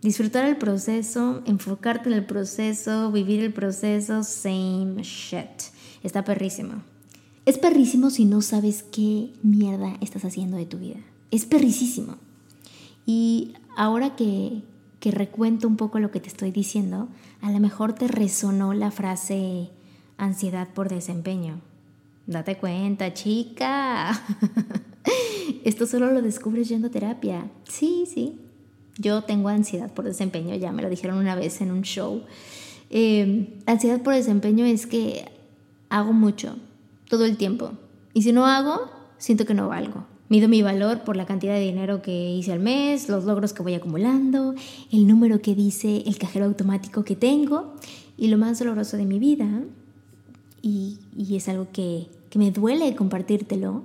Disfrutar 0.01 0.45
el 0.45 0.57
proceso, 0.57 1.41
enfocarte 1.45 2.09
en 2.09 2.15
el 2.15 2.25
proceso, 2.25 3.11
vivir 3.11 3.41
el 3.41 3.53
proceso, 3.53 4.23
same 4.23 5.03
shit. 5.03 5.71
Está 6.03 6.23
perrísimo. 6.23 6.83
Es 7.45 7.57
perrísimo 7.57 8.09
si 8.09 8.25
no 8.25 8.41
sabes 8.41 8.83
qué 8.83 9.31
mierda 9.41 9.97
estás 10.01 10.25
haciendo 10.25 10.57
de 10.57 10.65
tu 10.65 10.79
vida. 10.79 10.99
Es 11.31 11.45
perricísimo. 11.45 12.15
Y 13.05 13.53
ahora 13.75 14.15
que, 14.15 14.63
que 14.99 15.11
recuento 15.11 15.67
un 15.67 15.77
poco 15.77 15.99
lo 15.99 16.11
que 16.11 16.19
te 16.19 16.27
estoy 16.27 16.51
diciendo, 16.51 17.07
a 17.41 17.51
lo 17.51 17.59
mejor 17.59 17.93
te 17.93 18.07
resonó 18.07 18.73
la 18.73 18.91
frase 18.91 19.69
ansiedad 20.19 20.67
por 20.67 20.89
desempeño. 20.89 21.61
Date 22.27 22.57
cuenta, 22.57 23.13
chica. 23.13 24.21
Esto 25.63 25.87
solo 25.87 26.11
lo 26.11 26.21
descubres 26.21 26.69
yendo 26.69 26.87
a 26.87 26.91
terapia. 26.91 27.49
Sí, 27.67 28.03
sí. 28.05 28.39
Yo 28.97 29.23
tengo 29.23 29.49
ansiedad 29.49 29.91
por 29.91 30.05
desempeño, 30.05 30.53
ya 30.55 30.71
me 30.71 30.81
lo 30.81 30.89
dijeron 30.89 31.17
una 31.17 31.35
vez 31.35 31.61
en 31.61 31.71
un 31.71 31.81
show. 31.81 32.23
Eh, 32.89 33.61
ansiedad 33.65 34.01
por 34.01 34.13
desempeño 34.13 34.65
es 34.65 34.85
que 34.85 35.25
hago 35.89 36.13
mucho, 36.13 36.57
todo 37.09 37.25
el 37.25 37.37
tiempo. 37.37 37.71
Y 38.13 38.23
si 38.23 38.33
no 38.33 38.45
hago, 38.45 38.91
siento 39.17 39.45
que 39.45 39.53
no 39.53 39.69
valgo. 39.69 40.05
Mido 40.27 40.47
mi 40.47 40.61
valor 40.61 41.03
por 41.03 41.15
la 41.15 41.25
cantidad 41.25 41.55
de 41.55 41.61
dinero 41.61 42.03
que 42.03 42.31
hice 42.31 42.51
al 42.51 42.59
mes, 42.59 43.09
los 43.09 43.23
logros 43.23 43.53
que 43.53 43.63
voy 43.63 43.73
acumulando, 43.73 44.53
el 44.91 45.07
número 45.07 45.41
que 45.41 45.55
dice 45.55 46.03
el 46.05 46.19
cajero 46.19 46.45
automático 46.45 47.03
que 47.03 47.15
tengo 47.15 47.73
y 48.17 48.27
lo 48.27 48.37
más 48.37 48.59
doloroso 48.59 48.97
de 48.97 49.05
mi 49.05 49.17
vida 49.17 49.63
y, 50.61 50.99
es 51.35 51.47
algo 51.49 51.67
que, 51.71 52.07
que 52.29 52.39
me 52.39 52.51
duele 52.51 52.95
compartírtelo, 52.95 53.83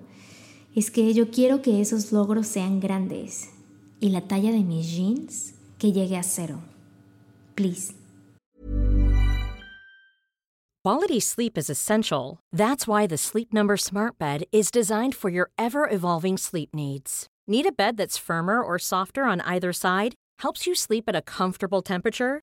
es 0.74 0.90
que 0.90 1.12
yo 1.14 1.30
quiero 1.30 1.62
que 1.62 1.80
esos 1.80 2.12
logros 2.12 2.46
sean 2.46 2.80
grandes 2.80 3.50
y 4.00 4.10
la 4.10 4.22
talla 4.22 4.50
de 4.52 4.62
mis 4.62 4.90
jeans 4.90 5.54
que 5.78 5.92
llegue 5.92 6.16
a 6.16 6.22
cero. 6.22 6.58
Please. 7.54 7.94
Quality 10.84 11.18
sleep 11.18 11.56
is 11.56 11.70
essential. 11.70 12.40
That's 12.52 12.86
why 12.86 13.06
the 13.06 13.16
Sleep 13.16 13.54
Number 13.54 13.78
Smart 13.78 14.18
Bed 14.18 14.44
is 14.52 14.70
designed 14.70 15.14
for 15.14 15.30
your 15.30 15.48
ever 15.56 15.88
evolving 15.88 16.36
sleep 16.36 16.74
needs. 16.74 17.26
Need 17.48 17.64
a 17.64 17.72
bed 17.72 17.96
that's 17.96 18.18
firmer 18.18 18.62
or 18.62 18.78
softer 18.78 19.24
on 19.24 19.40
either 19.40 19.72
side? 19.72 20.14
Helps 20.40 20.66
you 20.66 20.74
sleep 20.74 21.04
at 21.08 21.16
a 21.16 21.22
comfortable 21.22 21.80
temperature? 21.80 22.42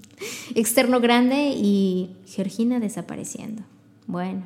Externo 0.55 0.99
grande 0.99 1.53
y 1.55 2.15
Georgina 2.25 2.79
desapareciendo. 2.79 3.63
Bueno, 4.07 4.43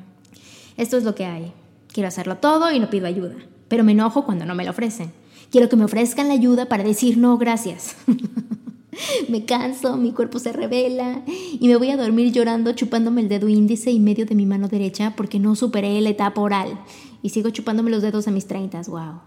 esto 0.76 0.96
es 0.96 1.04
lo 1.04 1.14
que 1.14 1.26
hay. 1.26 1.52
Quiero 1.92 2.08
hacerlo 2.08 2.36
todo 2.36 2.70
y 2.72 2.78
no 2.78 2.90
pido 2.90 3.06
ayuda, 3.06 3.34
pero 3.68 3.84
me 3.84 3.92
enojo 3.92 4.24
cuando 4.24 4.44
no 4.44 4.54
me 4.54 4.64
lo 4.64 4.70
ofrecen. 4.70 5.12
Quiero 5.50 5.68
que 5.68 5.76
me 5.76 5.84
ofrezcan 5.84 6.28
la 6.28 6.34
ayuda 6.34 6.66
para 6.66 6.84
decir 6.84 7.18
no, 7.18 7.38
gracias. 7.38 7.96
me 9.28 9.44
canso, 9.44 9.96
mi 9.96 10.12
cuerpo 10.12 10.38
se 10.38 10.52
revela 10.52 11.22
y 11.26 11.68
me 11.68 11.76
voy 11.76 11.90
a 11.90 11.96
dormir 11.96 12.32
llorando 12.32 12.72
chupándome 12.72 13.22
el 13.22 13.28
dedo 13.28 13.48
índice 13.48 13.90
y 13.90 14.00
medio 14.00 14.26
de 14.26 14.34
mi 14.34 14.46
mano 14.46 14.68
derecha 14.68 15.14
porque 15.16 15.38
no 15.38 15.54
superé 15.54 16.00
la 16.00 16.10
etapa 16.10 16.40
oral 16.40 16.80
y 17.22 17.30
sigo 17.30 17.50
chupándome 17.50 17.90
los 17.90 18.02
dedos 18.02 18.28
a 18.28 18.30
mis 18.30 18.46
treintas. 18.46 18.88
Wow. 18.88 19.20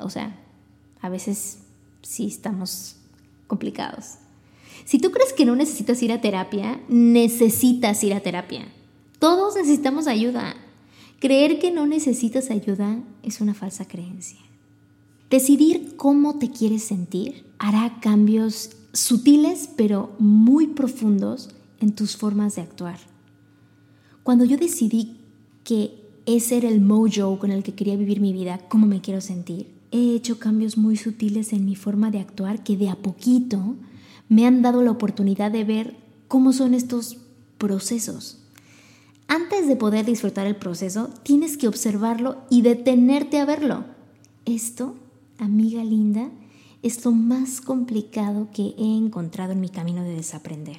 O 0.00 0.10
sea, 0.10 0.36
a 1.00 1.08
veces 1.08 1.58
sí 2.02 2.26
estamos 2.26 2.96
complicados. 3.46 4.18
Si 4.84 4.98
tú 4.98 5.10
crees 5.10 5.32
que 5.32 5.44
no 5.44 5.56
necesitas 5.56 6.02
ir 6.02 6.12
a 6.12 6.20
terapia, 6.20 6.80
necesitas 6.88 8.02
ir 8.04 8.14
a 8.14 8.20
terapia. 8.20 8.66
Todos 9.18 9.56
necesitamos 9.56 10.06
ayuda. 10.06 10.56
Creer 11.20 11.58
que 11.58 11.70
no 11.70 11.86
necesitas 11.86 12.50
ayuda 12.50 13.00
es 13.22 13.40
una 13.40 13.54
falsa 13.54 13.86
creencia. 13.86 14.38
Decidir 15.30 15.96
cómo 15.96 16.38
te 16.38 16.50
quieres 16.50 16.84
sentir 16.84 17.44
hará 17.58 17.98
cambios 18.00 18.70
sutiles 18.92 19.68
pero 19.76 20.14
muy 20.18 20.68
profundos 20.68 21.50
en 21.80 21.94
tus 21.94 22.16
formas 22.16 22.56
de 22.56 22.62
actuar. 22.62 22.98
Cuando 24.22 24.44
yo 24.44 24.56
decidí 24.56 25.16
que 25.64 25.92
ese 26.26 26.58
era 26.58 26.68
el 26.68 26.80
mojo 26.80 27.38
con 27.38 27.50
el 27.50 27.62
que 27.62 27.74
quería 27.74 27.96
vivir 27.96 28.20
mi 28.20 28.32
vida, 28.32 28.60
cómo 28.68 28.86
me 28.86 29.00
quiero 29.00 29.20
sentir, 29.20 29.66
he 29.90 30.14
hecho 30.14 30.38
cambios 30.38 30.76
muy 30.76 30.96
sutiles 30.96 31.52
en 31.52 31.64
mi 31.64 31.74
forma 31.74 32.10
de 32.10 32.20
actuar 32.20 32.62
que 32.62 32.76
de 32.76 32.90
a 32.90 32.96
poquito 32.96 33.76
me 34.28 34.46
han 34.46 34.62
dado 34.62 34.82
la 34.82 34.90
oportunidad 34.90 35.50
de 35.50 35.64
ver 35.64 35.96
cómo 36.28 36.52
son 36.52 36.74
estos 36.74 37.18
procesos. 37.58 38.38
Antes 39.26 39.68
de 39.68 39.76
poder 39.76 40.06
disfrutar 40.06 40.46
el 40.46 40.56
proceso, 40.56 41.10
tienes 41.22 41.58
que 41.58 41.68
observarlo 41.68 42.38
y 42.48 42.62
detenerte 42.62 43.38
a 43.38 43.44
verlo. 43.44 43.84
Esto, 44.46 44.96
amiga 45.38 45.84
linda, 45.84 46.30
es 46.82 47.04
lo 47.04 47.12
más 47.12 47.60
complicado 47.60 48.48
que 48.54 48.74
he 48.78 48.96
encontrado 48.96 49.52
en 49.52 49.60
mi 49.60 49.68
camino 49.68 50.02
de 50.02 50.14
desaprender. 50.14 50.78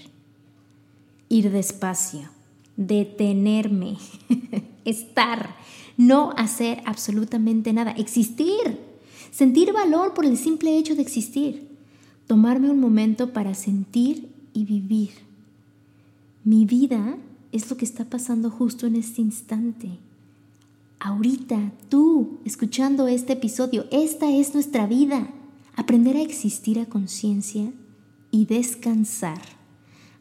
Ir 1.27 1.51
despacio, 1.51 2.29
detenerme, 2.75 3.97
estar, 4.85 5.55
no 5.97 6.33
hacer 6.37 6.81
absolutamente 6.85 7.73
nada, 7.73 7.91
existir, 7.91 8.79
sentir 9.31 9.73
valor 9.73 10.13
por 10.13 10.25
el 10.25 10.37
simple 10.37 10.77
hecho 10.77 10.95
de 10.95 11.01
existir, 11.03 11.68
tomarme 12.29 12.69
un 12.69 12.79
momento 12.79 13.33
para 13.33 13.55
sentir 13.55 14.31
y 14.53 14.63
vivir. 14.63 15.09
Mi 16.43 16.63
vida 16.63 17.17
es 17.51 17.67
lo 17.71 17.75
que 17.75 17.85
está 17.85 18.05
pasando 18.05 18.51
justo 18.51 18.85
en 18.85 18.95
este 18.95 19.21
instante. 19.21 19.97
Ahorita, 20.99 21.71
tú, 21.89 22.37
escuchando 22.45 23.07
este 23.07 23.33
episodio, 23.33 23.85
esta 23.89 24.31
es 24.31 24.53
nuestra 24.53 24.85
vida. 24.85 25.27
Aprender 25.75 26.17
a 26.17 26.21
existir 26.21 26.79
a 26.79 26.85
conciencia 26.85 27.73
y 28.29 28.45
descansar 28.45 29.41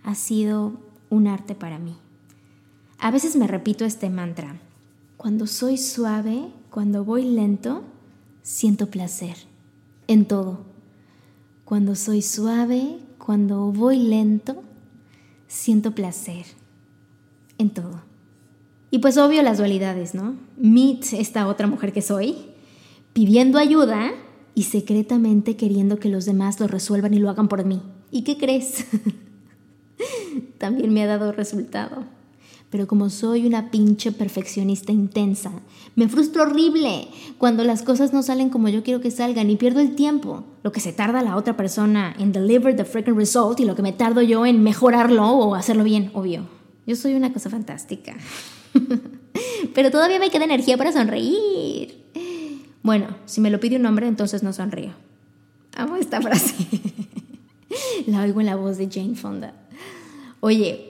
ha 0.03 0.15
sido 0.15 0.81
un 1.11 1.27
arte 1.27 1.55
para 1.55 1.79
mí. 1.79 1.95
A 2.99 3.11
veces 3.11 3.37
me 3.37 3.47
repito 3.47 3.85
este 3.85 4.09
mantra. 4.09 4.59
Cuando 5.19 5.47
soy 5.47 5.77
suave, 5.77 6.55
cuando 6.71 7.05
voy 7.05 7.25
lento, 7.25 7.85
siento 8.41 8.91
placer 8.91 9.37
en 10.07 10.25
todo. 10.25 10.68
Cuando 11.69 11.97
soy 11.97 12.23
suave, 12.23 12.97
cuando 13.19 13.71
voy 13.73 13.99
lento, 13.99 14.63
siento 15.49 15.95
placer 15.95 16.47
en 17.59 17.69
todo. 17.69 18.01
Y 18.91 19.01
pues 19.01 19.19
obvio 19.19 19.43
las 19.43 19.59
dualidades, 19.59 20.15
¿no? 20.15 20.35
Meet 20.57 21.13
esta 21.13 21.47
otra 21.47 21.67
mujer 21.67 21.93
que 21.93 22.01
soy, 22.01 22.37
pidiendo 23.13 23.59
ayuda 23.59 24.13
y 24.55 24.63
secretamente 24.63 25.57
queriendo 25.57 25.99
que 25.99 26.09
los 26.09 26.25
demás 26.25 26.59
lo 26.59 26.69
resuelvan 26.69 27.13
y 27.13 27.19
lo 27.19 27.29
hagan 27.29 27.49
por 27.49 27.63
mí. 27.67 27.83
¿Y 28.11 28.23
qué 28.23 28.39
crees? 28.39 28.87
También 30.57 30.91
me 30.95 31.03
ha 31.03 31.07
dado 31.07 31.33
resultado. 31.33 32.05
Pero 32.71 32.87
como 32.87 33.09
soy 33.09 33.47
una 33.47 33.71
pinche 33.71 34.13
perfeccionista 34.13 34.93
intensa, 34.93 35.51
me 35.95 36.09
frustro 36.09 36.43
horrible 36.43 37.09
cuando 37.39 37.65
las 37.65 37.83
cosas 37.83 38.13
no 38.13 38.23
salen 38.23 38.51
como 38.51 38.69
yo 38.69 38.83
quiero 38.83 39.01
que 39.01 39.11
salgan 39.11 39.49
y 39.49 39.57
pierdo 39.57 39.81
el 39.81 39.95
tiempo. 39.95 40.45
Lo 40.63 40.71
que 40.71 40.81
se 40.81 40.93
tarda 40.93 41.23
la 41.23 41.37
otra 41.37 41.57
persona 41.57 42.15
en 42.19 42.33
deliver 42.33 42.77
the 42.77 42.85
freaking 42.85 43.17
result 43.17 43.59
y 43.61 43.65
lo 43.65 43.75
que 43.75 43.83
me 43.83 43.93
tardo 43.93 44.21
yo 44.21 44.45
en 44.45 44.63
mejorarlo 44.63 45.27
o 45.31 45.55
hacerlo 45.55 45.83
bien, 45.83 46.11
obvio. 46.13 46.47
Yo 46.87 46.95
soy 46.95 47.15
una 47.15 47.33
cosa 47.33 47.49
fantástica. 47.49 48.17
Pero 49.75 49.91
todavía 49.91 50.19
me 50.19 50.31
queda 50.31 50.45
energía 50.45 50.77
para 50.77 50.93
sonreír. 50.93 52.05
Bueno, 52.83 53.09
si 53.27 53.41
me 53.41 53.51
lo 53.51 53.61
pide 53.61 53.77
un 53.77 53.87
hombre, 53.87 54.09
entonces 54.09 54.43
no 54.43 54.53
sonrío. 54.53 54.93
Amo 55.75 55.97
esta 55.97 56.21
frase. 56.23 56.55
la 58.07 58.23
oigo 58.23 58.41
en 58.41 58.47
la 58.47 58.57
voz 58.57 58.79
de 58.79 58.89
Jane 58.91 59.15
Fonda. 59.15 59.55
Oye, 60.41 60.88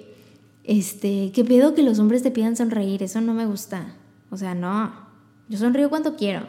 este, 0.69 1.33
¿qué 1.33 1.47
pedo 1.47 1.75
que 1.75 1.83
los 1.83 1.99
hombres 1.99 2.23
te 2.23 2.31
pidan 2.31 2.55
sonreír? 2.55 3.03
Eso 3.03 3.23
no 3.23 3.33
me 3.33 3.47
gusta. 3.47 3.97
O 4.31 4.37
sea, 4.37 4.55
no. 4.55 4.93
Yo 5.49 5.57
sonrío 5.57 5.89
cuando 5.89 6.15
quiero. 6.15 6.47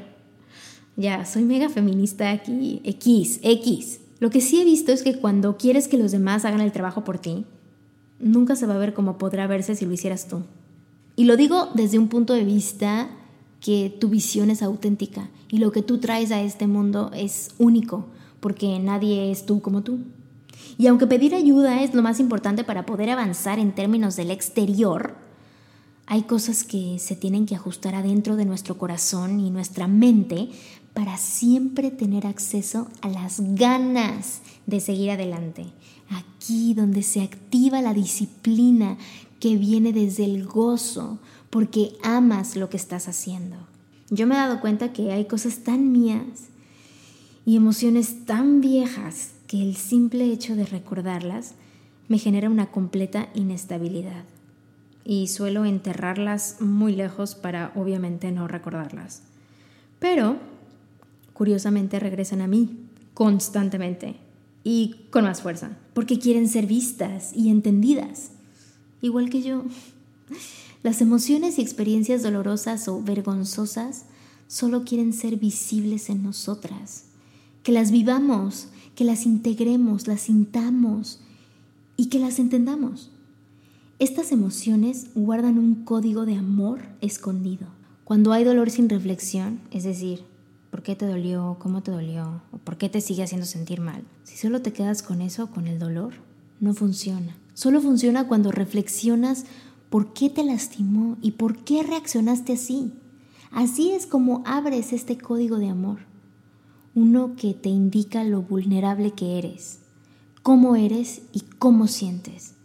Ya, 0.97 1.25
soy 1.25 1.45
mega 1.45 1.69
feminista 1.69 2.29
aquí. 2.29 2.81
X, 2.83 3.39
X. 3.41 4.01
Lo 4.19 4.29
que 4.29 4.41
sí 4.41 4.59
he 4.59 4.65
visto 4.65 4.91
es 4.91 5.03
que 5.03 5.19
cuando 5.19 5.55
quieres 5.55 5.87
que 5.87 5.97
los 5.97 6.11
demás 6.11 6.43
hagan 6.43 6.59
el 6.59 6.73
trabajo 6.73 7.05
por 7.05 7.19
ti, 7.19 7.45
nunca 8.19 8.57
se 8.57 8.67
va 8.67 8.75
a 8.75 8.79
ver 8.79 8.93
como 8.93 9.17
podrá 9.17 9.47
verse 9.47 9.75
si 9.75 9.85
lo 9.85 9.93
hicieras 9.93 10.27
tú. 10.27 10.43
Y 11.15 11.23
lo 11.23 11.37
digo 11.37 11.69
desde 11.73 11.97
un 11.97 12.09
punto 12.09 12.33
de 12.33 12.43
vista 12.43 13.09
que 13.61 13.95
tu 14.01 14.09
visión 14.09 14.49
es 14.49 14.61
auténtica 14.61 15.29
y 15.49 15.59
lo 15.59 15.71
que 15.71 15.81
tú 15.81 15.99
traes 15.99 16.31
a 16.31 16.41
este 16.41 16.67
mundo 16.67 17.09
es 17.13 17.51
único, 17.57 18.07
porque 18.41 18.79
nadie 18.79 19.31
es 19.31 19.45
tú 19.45 19.61
como 19.61 19.81
tú. 19.81 19.99
Y 20.77 20.87
aunque 20.87 21.07
pedir 21.07 21.35
ayuda 21.35 21.81
es 21.81 21.93
lo 21.93 22.01
más 22.01 22.19
importante 22.19 22.63
para 22.63 22.85
poder 22.85 23.09
avanzar 23.09 23.59
en 23.59 23.73
términos 23.73 24.15
del 24.15 24.31
exterior, 24.31 25.15
hay 26.05 26.23
cosas 26.23 26.63
que 26.63 26.97
se 26.97 27.15
tienen 27.15 27.45
que 27.45 27.55
ajustar 27.55 27.93
adentro 27.93 28.35
de 28.35 28.45
nuestro 28.45 28.77
corazón 28.77 29.39
y 29.39 29.51
nuestra 29.51 29.87
mente 29.87 30.49
para 30.93 31.17
siempre 31.17 31.91
tener 31.91 32.25
acceso 32.25 32.87
a 33.01 33.09
las 33.09 33.41
ganas 33.55 34.41
de 34.65 34.79
seguir 34.79 35.11
adelante. 35.11 35.67
Aquí 36.09 36.73
donde 36.73 37.03
se 37.03 37.21
activa 37.21 37.81
la 37.81 37.93
disciplina 37.93 38.97
que 39.39 39.55
viene 39.55 39.93
desde 39.93 40.25
el 40.25 40.45
gozo, 40.45 41.19
porque 41.49 41.93
amas 42.03 42.55
lo 42.55 42.69
que 42.69 42.77
estás 42.77 43.07
haciendo. 43.07 43.57
Yo 44.09 44.25
me 44.25 44.33
he 44.35 44.39
dado 44.39 44.61
cuenta 44.61 44.91
que 44.91 45.11
hay 45.11 45.25
cosas 45.25 45.59
tan 45.59 45.91
mías 45.91 46.49
y 47.45 47.55
emociones 47.55 48.25
tan 48.25 48.61
viejas 48.61 49.33
que 49.49 49.63
el 49.63 49.75
simple 49.75 50.31
hecho 50.31 50.55
de 50.55 50.63
recordarlas 50.63 51.55
me 52.07 52.19
genera 52.19 52.51
una 52.51 52.69
completa 52.69 53.29
inestabilidad 53.33 54.23
y 55.03 55.25
suelo 55.27 55.65
enterrarlas 55.65 56.57
muy 56.61 56.95
lejos 56.95 57.33
para 57.33 57.71
obviamente 57.75 58.31
no 58.31 58.47
recordarlas. 58.47 59.23
Pero, 59.97 60.37
curiosamente, 61.33 61.99
regresan 61.99 62.41
a 62.41 62.47
mí 62.47 62.77
constantemente 63.15 64.17
y 64.63 65.07
con 65.09 65.23
más 65.23 65.41
fuerza, 65.41 65.71
porque 65.95 66.19
quieren 66.19 66.47
ser 66.47 66.67
vistas 66.67 67.31
y 67.35 67.49
entendidas, 67.49 68.33
igual 69.01 69.31
que 69.31 69.41
yo. 69.41 69.63
Las 70.83 71.01
emociones 71.01 71.57
y 71.57 71.63
experiencias 71.63 72.21
dolorosas 72.21 72.87
o 72.87 73.01
vergonzosas 73.01 74.05
solo 74.45 74.83
quieren 74.85 75.11
ser 75.11 75.37
visibles 75.37 76.11
en 76.11 76.21
nosotras, 76.21 77.05
que 77.63 77.71
las 77.71 77.91
vivamos 77.91 78.69
que 78.99 79.05
las 79.05 79.25
integremos, 79.25 80.07
las 80.07 80.23
sintamos 80.23 81.21
y 81.95 82.07
que 82.07 82.19
las 82.19 82.37
entendamos. 82.37 83.11
Estas 83.97 84.33
emociones 84.33 85.07
guardan 85.15 85.57
un 85.57 85.85
código 85.85 86.25
de 86.25 86.35
amor 86.35 86.81
escondido. 86.99 87.67
Cuando 88.03 88.33
hay 88.33 88.43
dolor 88.43 88.69
sin 88.69 88.89
reflexión, 88.89 89.61
es 89.71 89.85
decir, 89.85 90.25
¿por 90.69 90.83
qué 90.83 90.97
te 90.97 91.05
dolió? 91.05 91.55
¿Cómo 91.61 91.81
te 91.81 91.91
dolió? 91.91 92.41
¿O 92.51 92.57
por 92.57 92.77
qué 92.77 92.89
te 92.89 92.99
sigue 92.99 93.23
haciendo 93.23 93.45
sentir 93.45 93.79
mal? 93.79 94.03
Si 94.25 94.35
solo 94.35 94.61
te 94.61 94.73
quedas 94.73 95.01
con 95.01 95.21
eso, 95.21 95.49
con 95.49 95.67
el 95.67 95.79
dolor, 95.79 96.15
no 96.59 96.73
funciona. 96.73 97.37
Solo 97.53 97.79
funciona 97.79 98.27
cuando 98.27 98.51
reflexionas 98.51 99.45
por 99.89 100.11
qué 100.11 100.29
te 100.29 100.43
lastimó 100.43 101.17
y 101.21 101.31
por 101.31 101.59
qué 101.63 101.83
reaccionaste 101.83 102.51
así. 102.51 102.91
Así 103.49 103.91
es 103.91 104.07
como 104.07 104.43
abres 104.45 104.91
este 104.91 105.17
código 105.17 105.57
de 105.57 105.69
amor 105.69 106.08
uno 106.99 107.35
que 107.37 107.53
te 107.53 107.69
indica 107.69 108.25
lo 108.25 108.41
vulnerable 108.41 109.11
que 109.11 109.37
eres, 109.37 109.79
cómo 110.43 110.75
eres 110.75 111.21
y 111.31 111.43
cómo 111.57 111.87
sientes. 111.87 112.55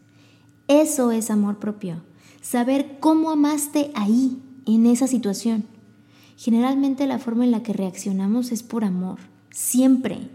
Eso 0.66 1.12
es 1.12 1.31
amor 1.31 1.61
propio, 1.61 2.03
saber 2.42 2.97
cómo 2.99 3.31
amaste 3.31 3.92
ahí, 3.94 4.40
en 4.66 4.87
esa 4.87 5.07
situación. 5.07 5.64
Generalmente 6.37 7.07
la 7.07 7.18
forma 7.18 7.44
en 7.44 7.53
la 7.53 7.62
que 7.62 7.73
reaccionamos 7.73 8.51
es 8.51 8.62
por 8.62 8.83
amor, 8.83 9.18
siempre. 9.51 10.31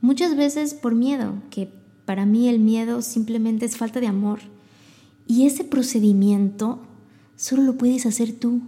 Muchas 0.00 0.36
veces 0.36 0.74
por 0.74 0.94
miedo, 0.94 1.34
que 1.50 1.70
para 2.04 2.26
mí 2.26 2.48
el 2.48 2.58
miedo 2.58 3.02
simplemente 3.02 3.66
es 3.66 3.76
falta 3.76 4.00
de 4.00 4.08
amor. 4.08 4.40
Y 5.26 5.46
ese 5.46 5.62
procedimiento 5.62 6.80
solo 7.36 7.62
lo 7.62 7.76
puedes 7.76 8.04
hacer 8.06 8.32
tú. 8.32 8.62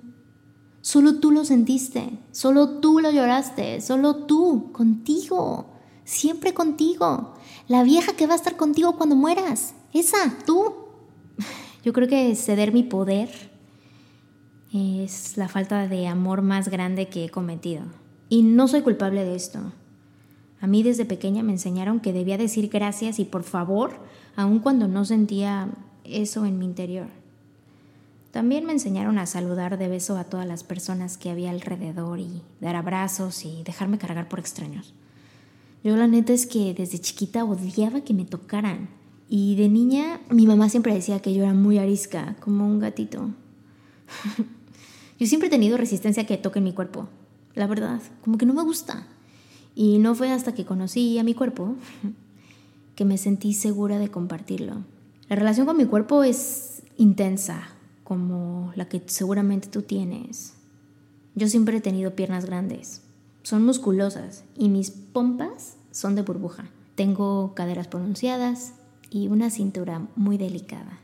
Solo 0.82 1.20
tú 1.20 1.30
lo 1.30 1.44
sentiste, 1.44 2.18
solo 2.32 2.80
tú 2.80 3.00
lo 3.00 3.10
lloraste, 3.10 3.80
solo 3.80 4.16
tú, 4.16 4.72
contigo, 4.72 5.66
siempre 6.04 6.54
contigo. 6.54 7.34
La 7.68 7.82
vieja 7.82 8.14
que 8.14 8.26
va 8.26 8.32
a 8.32 8.36
estar 8.36 8.56
contigo 8.56 8.96
cuando 8.96 9.14
mueras, 9.14 9.74
esa, 9.92 10.38
tú. 10.46 10.74
Yo 11.84 11.92
creo 11.92 12.08
que 12.08 12.34
ceder 12.34 12.72
mi 12.72 12.82
poder 12.82 13.28
es 14.72 15.36
la 15.36 15.48
falta 15.48 15.86
de 15.86 16.06
amor 16.06 16.42
más 16.42 16.68
grande 16.68 17.08
que 17.08 17.24
he 17.24 17.28
cometido. 17.28 17.82
Y 18.28 18.42
no 18.42 18.68
soy 18.68 18.82
culpable 18.82 19.24
de 19.24 19.34
esto. 19.34 19.72
A 20.60 20.66
mí 20.66 20.82
desde 20.82 21.04
pequeña 21.04 21.42
me 21.42 21.52
enseñaron 21.52 22.00
que 22.00 22.12
debía 22.12 22.38
decir 22.38 22.68
gracias 22.68 23.18
y 23.18 23.24
por 23.24 23.42
favor, 23.42 23.92
aun 24.36 24.60
cuando 24.60 24.88
no 24.88 25.04
sentía 25.04 25.68
eso 26.04 26.44
en 26.44 26.58
mi 26.58 26.66
interior. 26.66 27.19
También 28.30 28.64
me 28.64 28.72
enseñaron 28.72 29.18
a 29.18 29.26
saludar 29.26 29.76
de 29.76 29.88
beso 29.88 30.16
a 30.16 30.24
todas 30.24 30.46
las 30.46 30.62
personas 30.62 31.16
que 31.16 31.30
había 31.30 31.50
alrededor 31.50 32.20
y 32.20 32.42
dar 32.60 32.76
abrazos 32.76 33.44
y 33.44 33.64
dejarme 33.64 33.98
cargar 33.98 34.28
por 34.28 34.38
extraños. 34.38 34.94
Yo 35.82 35.96
la 35.96 36.06
neta 36.06 36.32
es 36.32 36.46
que 36.46 36.72
desde 36.74 37.00
chiquita 37.00 37.44
odiaba 37.44 38.02
que 38.02 38.14
me 38.14 38.24
tocaran. 38.24 38.88
Y 39.28 39.56
de 39.56 39.68
niña 39.68 40.20
mi 40.30 40.46
mamá 40.46 40.68
siempre 40.68 40.94
decía 40.94 41.20
que 41.20 41.34
yo 41.34 41.42
era 41.42 41.54
muy 41.54 41.78
arisca, 41.78 42.36
como 42.40 42.66
un 42.66 42.78
gatito. 42.78 43.30
yo 45.18 45.26
siempre 45.26 45.48
he 45.48 45.50
tenido 45.50 45.76
resistencia 45.76 46.22
a 46.22 46.26
que 46.26 46.36
toquen 46.36 46.64
mi 46.64 46.72
cuerpo, 46.72 47.08
la 47.54 47.66
verdad, 47.66 48.00
como 48.22 48.38
que 48.38 48.46
no 48.46 48.54
me 48.54 48.62
gusta. 48.62 49.06
Y 49.74 49.98
no 49.98 50.14
fue 50.14 50.30
hasta 50.30 50.54
que 50.54 50.64
conocí 50.64 51.18
a 51.18 51.24
mi 51.24 51.34
cuerpo 51.34 51.74
que 52.94 53.04
me 53.04 53.18
sentí 53.18 53.54
segura 53.54 53.98
de 53.98 54.10
compartirlo. 54.10 54.84
La 55.28 55.36
relación 55.36 55.66
con 55.66 55.76
mi 55.76 55.86
cuerpo 55.86 56.22
es 56.22 56.82
intensa, 56.96 57.68
como 58.10 58.72
la 58.74 58.88
que 58.88 59.00
seguramente 59.06 59.68
tú 59.68 59.82
tienes. 59.82 60.54
Yo 61.36 61.46
siempre 61.46 61.76
he 61.76 61.80
tenido 61.80 62.16
piernas 62.16 62.44
grandes, 62.44 63.02
son 63.44 63.64
musculosas 63.64 64.42
y 64.56 64.68
mis 64.68 64.90
pompas 64.90 65.76
son 65.92 66.16
de 66.16 66.22
burbuja. 66.22 66.64
Tengo 66.96 67.54
caderas 67.54 67.86
pronunciadas 67.86 68.72
y 69.10 69.28
una 69.28 69.48
cintura 69.48 70.08
muy 70.16 70.38
delicada. 70.38 70.98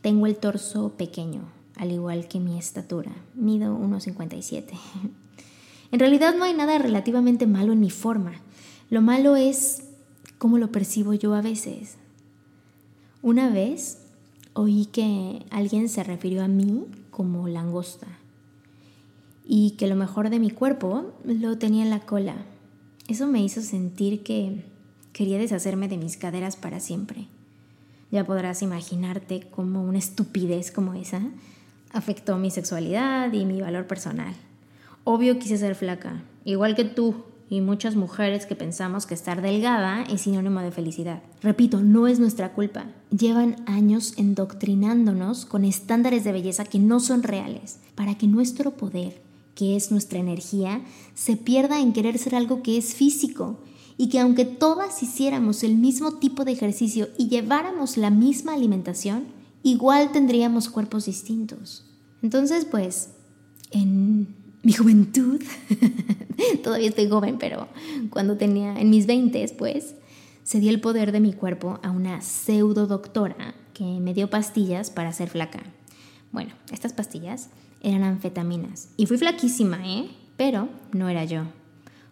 Tengo 0.00 0.26
el 0.26 0.34
torso 0.34 0.94
pequeño, 0.96 1.42
al 1.76 1.92
igual 1.92 2.26
que 2.26 2.40
mi 2.40 2.58
estatura. 2.58 3.12
Mido 3.36 3.78
1,57. 3.78 4.64
En 5.92 6.00
realidad 6.00 6.34
no 6.34 6.42
hay 6.42 6.54
nada 6.54 6.76
relativamente 6.78 7.46
malo 7.46 7.72
en 7.72 7.78
mi 7.78 7.90
forma. 7.90 8.32
Lo 8.90 9.00
malo 9.00 9.36
es 9.36 9.84
cómo 10.38 10.58
lo 10.58 10.72
percibo 10.72 11.14
yo 11.14 11.34
a 11.34 11.42
veces. 11.42 11.98
Una 13.20 13.48
vez 13.50 14.01
oí 14.54 14.86
que 14.86 15.44
alguien 15.50 15.88
se 15.88 16.04
refirió 16.04 16.42
a 16.42 16.48
mí 16.48 16.84
como 17.10 17.48
langosta 17.48 18.06
y 19.44 19.72
que 19.72 19.86
lo 19.86 19.96
mejor 19.96 20.30
de 20.30 20.38
mi 20.38 20.50
cuerpo 20.50 21.12
lo 21.24 21.58
tenía 21.58 21.82
en 21.82 21.90
la 21.90 22.00
cola. 22.00 22.36
Eso 23.08 23.26
me 23.26 23.42
hizo 23.42 23.60
sentir 23.60 24.22
que 24.22 24.64
quería 25.12 25.38
deshacerme 25.38 25.88
de 25.88 25.98
mis 25.98 26.16
caderas 26.16 26.56
para 26.56 26.80
siempre. 26.80 27.26
Ya 28.10 28.24
podrás 28.24 28.62
imaginarte 28.62 29.48
cómo 29.50 29.82
una 29.82 29.98
estupidez 29.98 30.70
como 30.70 30.94
esa 30.94 31.22
afectó 31.92 32.36
mi 32.38 32.50
sexualidad 32.50 33.32
y 33.32 33.44
mi 33.44 33.60
valor 33.60 33.86
personal. 33.86 34.34
Obvio 35.04 35.38
quise 35.38 35.58
ser 35.58 35.74
flaca, 35.74 36.22
igual 36.44 36.74
que 36.74 36.84
tú, 36.84 37.24
y 37.52 37.60
muchas 37.60 37.96
mujeres 37.96 38.46
que 38.46 38.56
pensamos 38.56 39.04
que 39.04 39.12
estar 39.12 39.42
delgada 39.42 40.04
es 40.04 40.22
sinónimo 40.22 40.60
de 40.60 40.70
felicidad. 40.70 41.22
Repito, 41.42 41.82
no 41.82 42.06
es 42.06 42.18
nuestra 42.18 42.54
culpa. 42.54 42.86
Llevan 43.10 43.62
años 43.66 44.14
endoctrinándonos 44.16 45.44
con 45.44 45.66
estándares 45.66 46.24
de 46.24 46.32
belleza 46.32 46.64
que 46.64 46.78
no 46.78 46.98
son 46.98 47.22
reales, 47.22 47.78
para 47.94 48.14
que 48.16 48.26
nuestro 48.26 48.70
poder, 48.70 49.20
que 49.54 49.76
es 49.76 49.90
nuestra 49.90 50.18
energía, 50.18 50.80
se 51.14 51.36
pierda 51.36 51.78
en 51.78 51.92
querer 51.92 52.16
ser 52.16 52.36
algo 52.36 52.62
que 52.62 52.78
es 52.78 52.94
físico 52.94 53.60
y 53.98 54.08
que 54.08 54.18
aunque 54.18 54.46
todas 54.46 55.02
hiciéramos 55.02 55.62
el 55.62 55.76
mismo 55.76 56.12
tipo 56.12 56.46
de 56.46 56.52
ejercicio 56.52 57.10
y 57.18 57.28
lleváramos 57.28 57.98
la 57.98 58.08
misma 58.08 58.54
alimentación, 58.54 59.24
igual 59.62 60.10
tendríamos 60.10 60.70
cuerpos 60.70 61.04
distintos. 61.04 61.84
Entonces, 62.22 62.64
pues, 62.64 63.10
en 63.72 64.41
mi 64.62 64.72
juventud, 64.72 65.42
todavía 66.62 66.88
estoy 66.88 67.08
joven, 67.08 67.38
pero 67.38 67.68
cuando 68.10 68.36
tenía 68.36 68.78
en 68.80 68.90
mis 68.90 69.06
20, 69.06 69.54
pues, 69.58 69.94
cedí 70.44 70.68
el 70.68 70.80
poder 70.80 71.12
de 71.12 71.20
mi 71.20 71.32
cuerpo 71.32 71.80
a 71.82 71.90
una 71.90 72.20
pseudo 72.20 72.86
doctora 72.86 73.54
que 73.74 73.84
me 73.84 74.14
dio 74.14 74.30
pastillas 74.30 74.90
para 74.90 75.12
ser 75.12 75.28
flaca. 75.28 75.62
Bueno, 76.30 76.52
estas 76.70 76.92
pastillas 76.92 77.48
eran 77.80 78.04
anfetaminas 78.04 78.88
y 78.96 79.06
fui 79.06 79.18
flaquísima, 79.18 79.86
¿eh? 79.86 80.10
Pero 80.36 80.68
no 80.92 81.08
era 81.08 81.24
yo. 81.24 81.42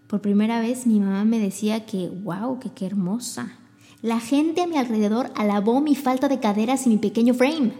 Por 0.06 0.20
primera 0.20 0.60
vez 0.60 0.86
mi 0.86 0.98
mamá 0.98 1.24
me 1.24 1.38
decía 1.38 1.86
que, 1.86 2.08
wow, 2.08 2.58
que 2.58 2.70
qué 2.70 2.86
hermosa. 2.86 3.56
La 4.02 4.18
gente 4.18 4.62
a 4.62 4.66
mi 4.66 4.76
alrededor 4.76 5.30
alabó 5.36 5.80
mi 5.80 5.94
falta 5.94 6.28
de 6.28 6.40
caderas 6.40 6.86
y 6.86 6.90
mi 6.90 6.96
pequeño 6.96 7.34
frame. 7.34 7.72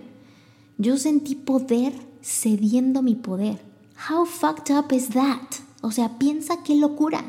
Yo 0.78 0.96
sentí 0.96 1.34
poder 1.34 1.92
cediendo 2.22 3.02
mi 3.02 3.16
poder. 3.16 3.69
How 4.08 4.24
fucked 4.24 4.70
up 4.70 4.94
is 4.94 5.10
that? 5.10 5.56
O 5.82 5.90
sea, 5.92 6.16
piensa 6.18 6.62
qué 6.62 6.74
locura. 6.74 7.22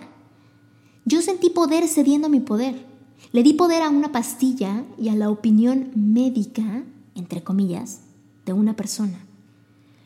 Yo 1.03 1.21
sentí 1.21 1.49
poder 1.49 1.85
cediendo 1.89 2.29
mi 2.29 2.39
poder. 2.39 2.85
Le 3.33 3.43
di 3.43 3.51
poder 3.51 3.81
a 3.81 3.89
una 3.89 4.13
pastilla 4.13 4.85
y 4.97 5.09
a 5.09 5.15
la 5.15 5.29
opinión 5.29 5.91
médica, 5.95 6.85
entre 7.13 7.43
comillas, 7.43 8.03
de 8.45 8.53
una 8.53 8.77
persona. 8.77 9.19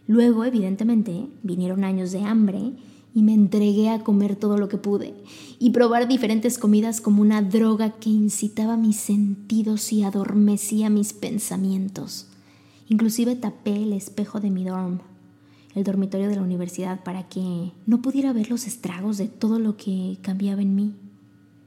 Luego, 0.08 0.43
evidentemente, 0.43 1.28
vinieron 1.43 1.84
años 1.84 2.12
de 2.12 2.23
hambre 2.23 2.73
y 3.13 3.21
me 3.21 3.36
entregué 3.36 3.89
a 3.89 4.04
comer 4.04 4.36
todo 4.36 4.58
lo 4.58 4.67
que 4.67 4.80
pude 4.80 5.13
y 5.60 5.69
probar 5.69 6.08
diferentes 6.08 6.58
comidas 6.58 6.99
como 6.99 7.21
una 7.21 7.43
droga 7.43 7.91
que 7.91 8.10
incitaba 8.10 8.75
mis 8.75 8.95
sentidos 8.95 9.93
y 9.93 10.01
adormecía 10.01 10.89
mis 10.89 11.13
pensamientos. 11.13 12.25
Inclusive 12.89 13.36
tapé 13.36 13.84
el 13.84 13.93
espejo 13.93 14.39
de 14.39 14.49
mi 14.49 14.63
dorm 14.63 14.99
el 15.76 15.84
dormitorio 15.84 16.30
de 16.30 16.38
la 16.38 16.42
universidad 16.42 17.04
para 17.04 17.28
que 17.28 17.74
no 17.86 18.02
pudiera 18.02 18.34
ver 18.34 18.50
los 18.50 18.66
estragos 18.66 19.18
de 19.18 19.28
todo 19.28 19.60
lo 19.60 19.76
que 19.76 20.18
cambiaba 20.22 20.62
en 20.62 20.74
mí. 20.74 20.96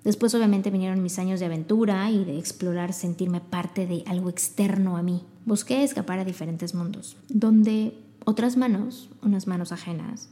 Después 0.02 0.34
obviamente 0.34 0.70
vinieron 0.70 1.02
mis 1.02 1.18
años 1.18 1.38
de 1.38 1.46
aventura 1.46 2.10
y 2.10 2.24
de 2.24 2.38
explorar 2.38 2.94
sentirme 2.94 3.40
parte 3.42 3.86
de 3.86 4.02
algo 4.06 4.30
externo 4.30 4.96
a 4.96 5.02
mí. 5.02 5.22
Busqué 5.44 5.84
escapar 5.84 6.18
a 6.18 6.24
diferentes 6.24 6.74
mundos, 6.74 7.16
donde 7.28 7.94
otras 8.24 8.56
manos, 8.56 9.10
unas 9.22 9.46
manos 9.46 9.72
ajenas, 9.72 10.30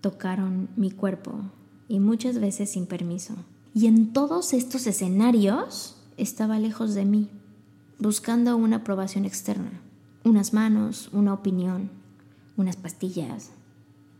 tocaron 0.00 0.68
mi 0.76 0.90
cuerpo 0.90 1.40
y 1.88 2.00
muchas 2.00 2.40
veces 2.40 2.70
sin 2.70 2.86
permiso. 2.86 3.34
Y 3.74 3.86
en 3.86 4.12
todos 4.12 4.52
estos 4.52 4.86
escenarios 4.88 5.96
estaba 6.16 6.58
lejos 6.58 6.94
de 6.94 7.04
mí, 7.04 7.28
buscando 8.00 8.56
una 8.56 8.76
aprobación 8.76 9.24
externa, 9.24 9.80
unas 10.24 10.52
manos, 10.52 11.10
una 11.12 11.32
opinión, 11.32 11.90
unas 12.58 12.76
pastillas, 12.76 13.50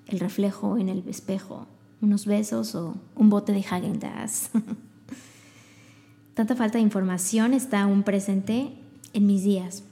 el 0.06 0.20
reflejo 0.20 0.78
en 0.78 0.88
el 0.88 1.06
espejo, 1.08 1.66
unos 2.00 2.24
besos 2.24 2.74
o 2.74 2.94
un 3.16 3.28
bote 3.28 3.52
de 3.52 3.60
häagen 3.60 4.00
Tanta 6.34 6.54
falta 6.54 6.78
de 6.78 6.84
información 6.84 7.52
está 7.52 7.82
aún 7.82 8.04
presente 8.04 8.72
en 9.12 9.26
mis 9.26 9.42
días, 9.42 9.82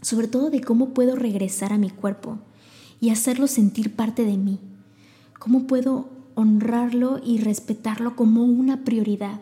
sobre 0.00 0.26
todo 0.26 0.48
de 0.48 0.62
cómo 0.62 0.94
puedo 0.94 1.14
regresar 1.14 1.74
a 1.74 1.78
mi 1.78 1.90
cuerpo 1.90 2.38
y 2.98 3.10
hacerlo 3.10 3.46
sentir 3.46 3.94
parte 3.94 4.24
de 4.24 4.38
mí, 4.38 4.58
cómo 5.38 5.66
puedo 5.66 6.08
honrarlo 6.34 7.20
y 7.22 7.38
respetarlo 7.38 8.16
como 8.16 8.44
una 8.44 8.84
prioridad. 8.84 9.40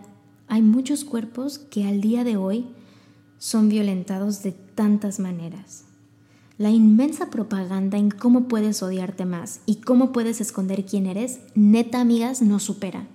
Hay 0.48 0.62
muchos 0.62 1.04
cuerpos 1.04 1.59
que 1.59 1.87
al 1.87 2.00
día 2.00 2.24
de 2.24 2.37
hoy 2.37 2.66
son 3.38 3.68
violentados 3.68 4.42
de 4.42 4.50
tantas 4.50 5.20
maneras 5.20 5.88
la 6.59 6.71
inmensa 6.71 7.31
propaganda 7.31 7.99
en 7.99 8.11
cómo 8.11 8.49
puedes 8.49 8.83
odiarte 8.83 9.25
más 9.25 9.61
y 9.64 9.77
cómo 9.77 10.12
puedes 10.12 10.40
esconder 10.40 10.85
quién 10.85 11.07
eres, 11.07 11.38
neta 11.55 12.01
amigas, 12.01 12.42
no 12.42 12.59
supera. 12.59 13.07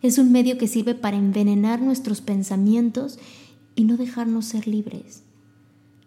Es 0.00 0.16
un 0.16 0.32
medio 0.32 0.56
que 0.56 0.68
sirve 0.68 0.94
para 0.94 1.18
envenenar 1.18 1.82
nuestros 1.82 2.22
pensamientos 2.22 3.18
y 3.74 3.84
no 3.84 3.96
dejarnos 3.98 4.46
ser 4.46 4.66
libres. 4.66 5.22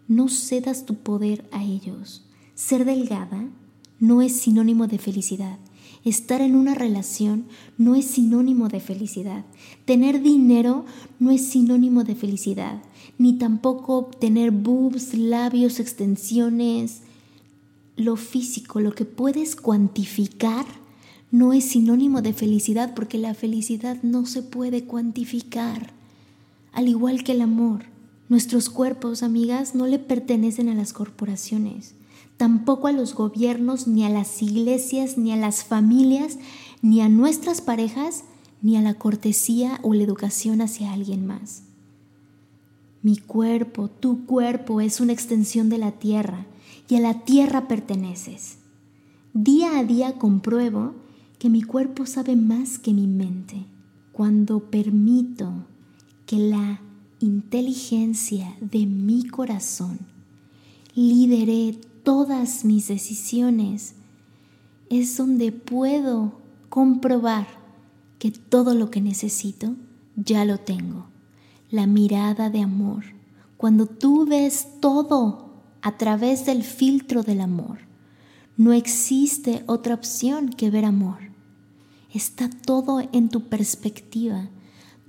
No 0.08 0.28
cedas 0.28 0.84
tu 0.84 0.96
poder 0.96 1.48
a 1.52 1.62
ellos. 1.62 2.26
Ser 2.54 2.84
delgada 2.84 3.48
no 4.00 4.20
es 4.20 4.32
sinónimo 4.32 4.88
de 4.88 4.98
felicidad. 4.98 5.58
Estar 6.04 6.40
en 6.40 6.56
una 6.56 6.74
relación 6.74 7.46
no 7.78 7.94
es 7.94 8.06
sinónimo 8.06 8.68
de 8.68 8.80
felicidad. 8.80 9.44
Tener 9.84 10.20
dinero 10.20 10.84
no 11.20 11.30
es 11.30 11.46
sinónimo 11.46 12.02
de 12.02 12.16
felicidad. 12.16 12.82
Ni 13.18 13.38
tampoco 13.38 13.98
obtener 13.98 14.50
boobs, 14.50 15.14
labios, 15.14 15.80
extensiones. 15.80 17.02
Lo 17.96 18.16
físico, 18.16 18.80
lo 18.80 18.94
que 18.94 19.04
puedes 19.04 19.56
cuantificar, 19.56 20.66
no 21.30 21.52
es 21.52 21.64
sinónimo 21.64 22.22
de 22.22 22.32
felicidad 22.32 22.94
porque 22.94 23.18
la 23.18 23.34
felicidad 23.34 24.02
no 24.02 24.26
se 24.26 24.42
puede 24.42 24.84
cuantificar. 24.84 25.92
Al 26.72 26.88
igual 26.88 27.24
que 27.24 27.32
el 27.32 27.42
amor, 27.42 27.84
nuestros 28.28 28.70
cuerpos, 28.70 29.22
amigas, 29.22 29.74
no 29.74 29.86
le 29.86 29.98
pertenecen 29.98 30.68
a 30.68 30.74
las 30.74 30.92
corporaciones 30.92 31.94
tampoco 32.42 32.88
a 32.88 32.92
los 32.92 33.14
gobiernos, 33.14 33.86
ni 33.86 34.04
a 34.04 34.08
las 34.08 34.42
iglesias, 34.42 35.16
ni 35.16 35.30
a 35.30 35.36
las 35.36 35.62
familias, 35.62 36.38
ni 36.80 37.00
a 37.00 37.08
nuestras 37.08 37.60
parejas, 37.60 38.24
ni 38.62 38.76
a 38.76 38.82
la 38.82 38.94
cortesía 38.94 39.78
o 39.82 39.94
la 39.94 40.02
educación 40.02 40.60
hacia 40.60 40.92
alguien 40.92 41.24
más. 41.24 41.62
Mi 43.02 43.16
cuerpo, 43.16 43.88
tu 43.88 44.26
cuerpo 44.26 44.80
es 44.80 45.00
una 45.00 45.12
extensión 45.12 45.68
de 45.68 45.78
la 45.78 45.92
tierra 45.92 46.46
y 46.88 46.96
a 46.96 47.00
la 47.00 47.24
tierra 47.24 47.66
perteneces. 47.66 48.58
Día 49.34 49.78
a 49.78 49.84
día 49.84 50.18
compruebo 50.18 50.94
que 51.38 51.50
mi 51.50 51.62
cuerpo 51.62 52.06
sabe 52.06 52.36
más 52.36 52.78
que 52.78 52.92
mi 52.92 53.06
mente 53.06 53.66
cuando 54.12 54.60
permito 54.70 55.52
que 56.26 56.36
la 56.36 56.80
inteligencia 57.18 58.56
de 58.60 58.86
mi 58.86 59.26
corazón 59.26 59.98
lidere 60.94 61.78
todas 62.02 62.64
mis 62.64 62.88
decisiones, 62.88 63.94
es 64.90 65.16
donde 65.16 65.50
puedo 65.52 66.32
comprobar 66.68 67.46
que 68.18 68.30
todo 68.30 68.74
lo 68.74 68.90
que 68.90 69.00
necesito 69.00 69.74
ya 70.16 70.44
lo 70.44 70.58
tengo. 70.58 71.11
La 71.72 71.88
mirada 71.88 72.50
de 72.50 72.60
amor. 72.60 73.02
Cuando 73.56 73.86
tú 73.86 74.24
ves 74.26 74.68
todo 74.78 75.50
a 75.82 75.98
través 75.98 76.46
del 76.46 76.62
filtro 76.62 77.24
del 77.24 77.40
amor, 77.40 77.78
no 78.56 78.72
existe 78.72 79.64
otra 79.66 79.94
opción 79.94 80.50
que 80.50 80.70
ver 80.70 80.84
amor. 80.84 81.32
Está 82.14 82.48
todo 82.48 83.00
en 83.12 83.28
tu 83.28 83.48
perspectiva 83.48 84.50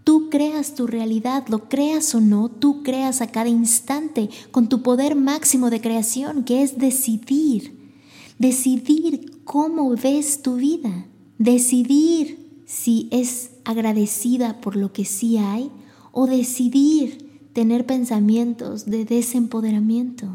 Tú 0.04 0.30
creas 0.30 0.76
tu 0.76 0.86
realidad, 0.86 1.46
lo 1.48 1.70
creas 1.70 2.14
o 2.14 2.20
no, 2.20 2.50
tú 2.50 2.84
creas 2.84 3.22
a 3.22 3.28
cada 3.28 3.48
instante 3.48 4.30
con 4.52 4.68
tu 4.68 4.84
poder 4.84 5.16
máximo 5.16 5.70
de 5.70 5.80
creación, 5.80 6.44
que 6.44 6.62
es 6.62 6.78
decidir. 6.78 7.94
Decidir 8.38 9.44
cómo 9.46 9.96
ves 9.96 10.42
tu 10.42 10.56
vida. 10.56 11.08
Decidir 11.38 12.64
si 12.66 13.08
es 13.12 13.52
agradecida 13.64 14.60
por 14.60 14.76
lo 14.76 14.92
que 14.92 15.06
sí 15.06 15.38
hay 15.38 15.72
o 16.14 16.28
decidir 16.28 17.50
tener 17.52 17.86
pensamientos 17.86 18.86
de 18.86 19.04
desempoderamiento. 19.04 20.28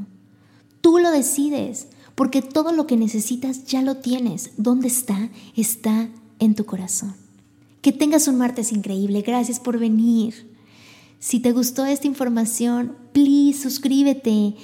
Tú 0.83 0.99
lo 0.99 1.11
decides, 1.11 1.89
porque 2.15 2.43
todo 2.43 2.73
lo 2.73 2.87
que 2.87 2.97
necesitas 2.97 3.65
ya 3.65 3.81
lo 3.81 3.97
tienes. 3.97 4.51
¿Dónde 4.57 4.89
está? 4.89 5.31
Está 5.57 6.09
en 6.41 6.55
tu 6.55 6.67
corazón. 6.67 7.15
Que 7.81 7.93
tengas 7.93 8.29
un 8.29 8.37
martes 8.37 8.73
increíble. 8.73 9.23
Gracias 9.23 9.61
por 9.61 9.79
venir. 9.79 10.53
Si 11.21 11.41
te 11.41 11.53
gustó 11.53 11.87
esta 11.87 12.07
información, 12.07 12.97
please 13.13 13.63
suscríbete. 13.63 14.57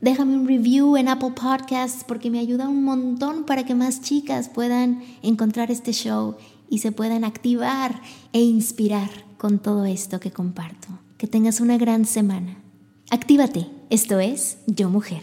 Déjame 0.00 0.36
un 0.36 0.46
review 0.46 0.96
en 0.96 1.08
Apple 1.08 1.32
Podcasts 1.40 2.04
porque 2.06 2.30
me 2.30 2.38
ayuda 2.38 2.68
un 2.68 2.84
montón 2.84 3.44
para 3.44 3.64
que 3.64 3.74
más 3.74 4.02
chicas 4.02 4.48
puedan 4.48 5.02
encontrar 5.22 5.70
este 5.70 5.92
show 5.92 6.36
y 6.68 6.78
se 6.78 6.92
puedan 6.92 7.24
activar 7.24 8.00
e 8.32 8.40
inspirar 8.40 9.10
con 9.38 9.58
todo 9.58 9.84
esto 9.84 10.20
que 10.20 10.30
comparto. 10.30 10.88
Que 11.18 11.26
tengas 11.26 11.60
una 11.60 11.78
gran 11.78 12.04
semana. 12.04 12.58
Actívate. 13.10 13.68
Esto 13.88 14.18
es 14.18 14.58
Yo 14.66 14.90
Mujer. 14.90 15.22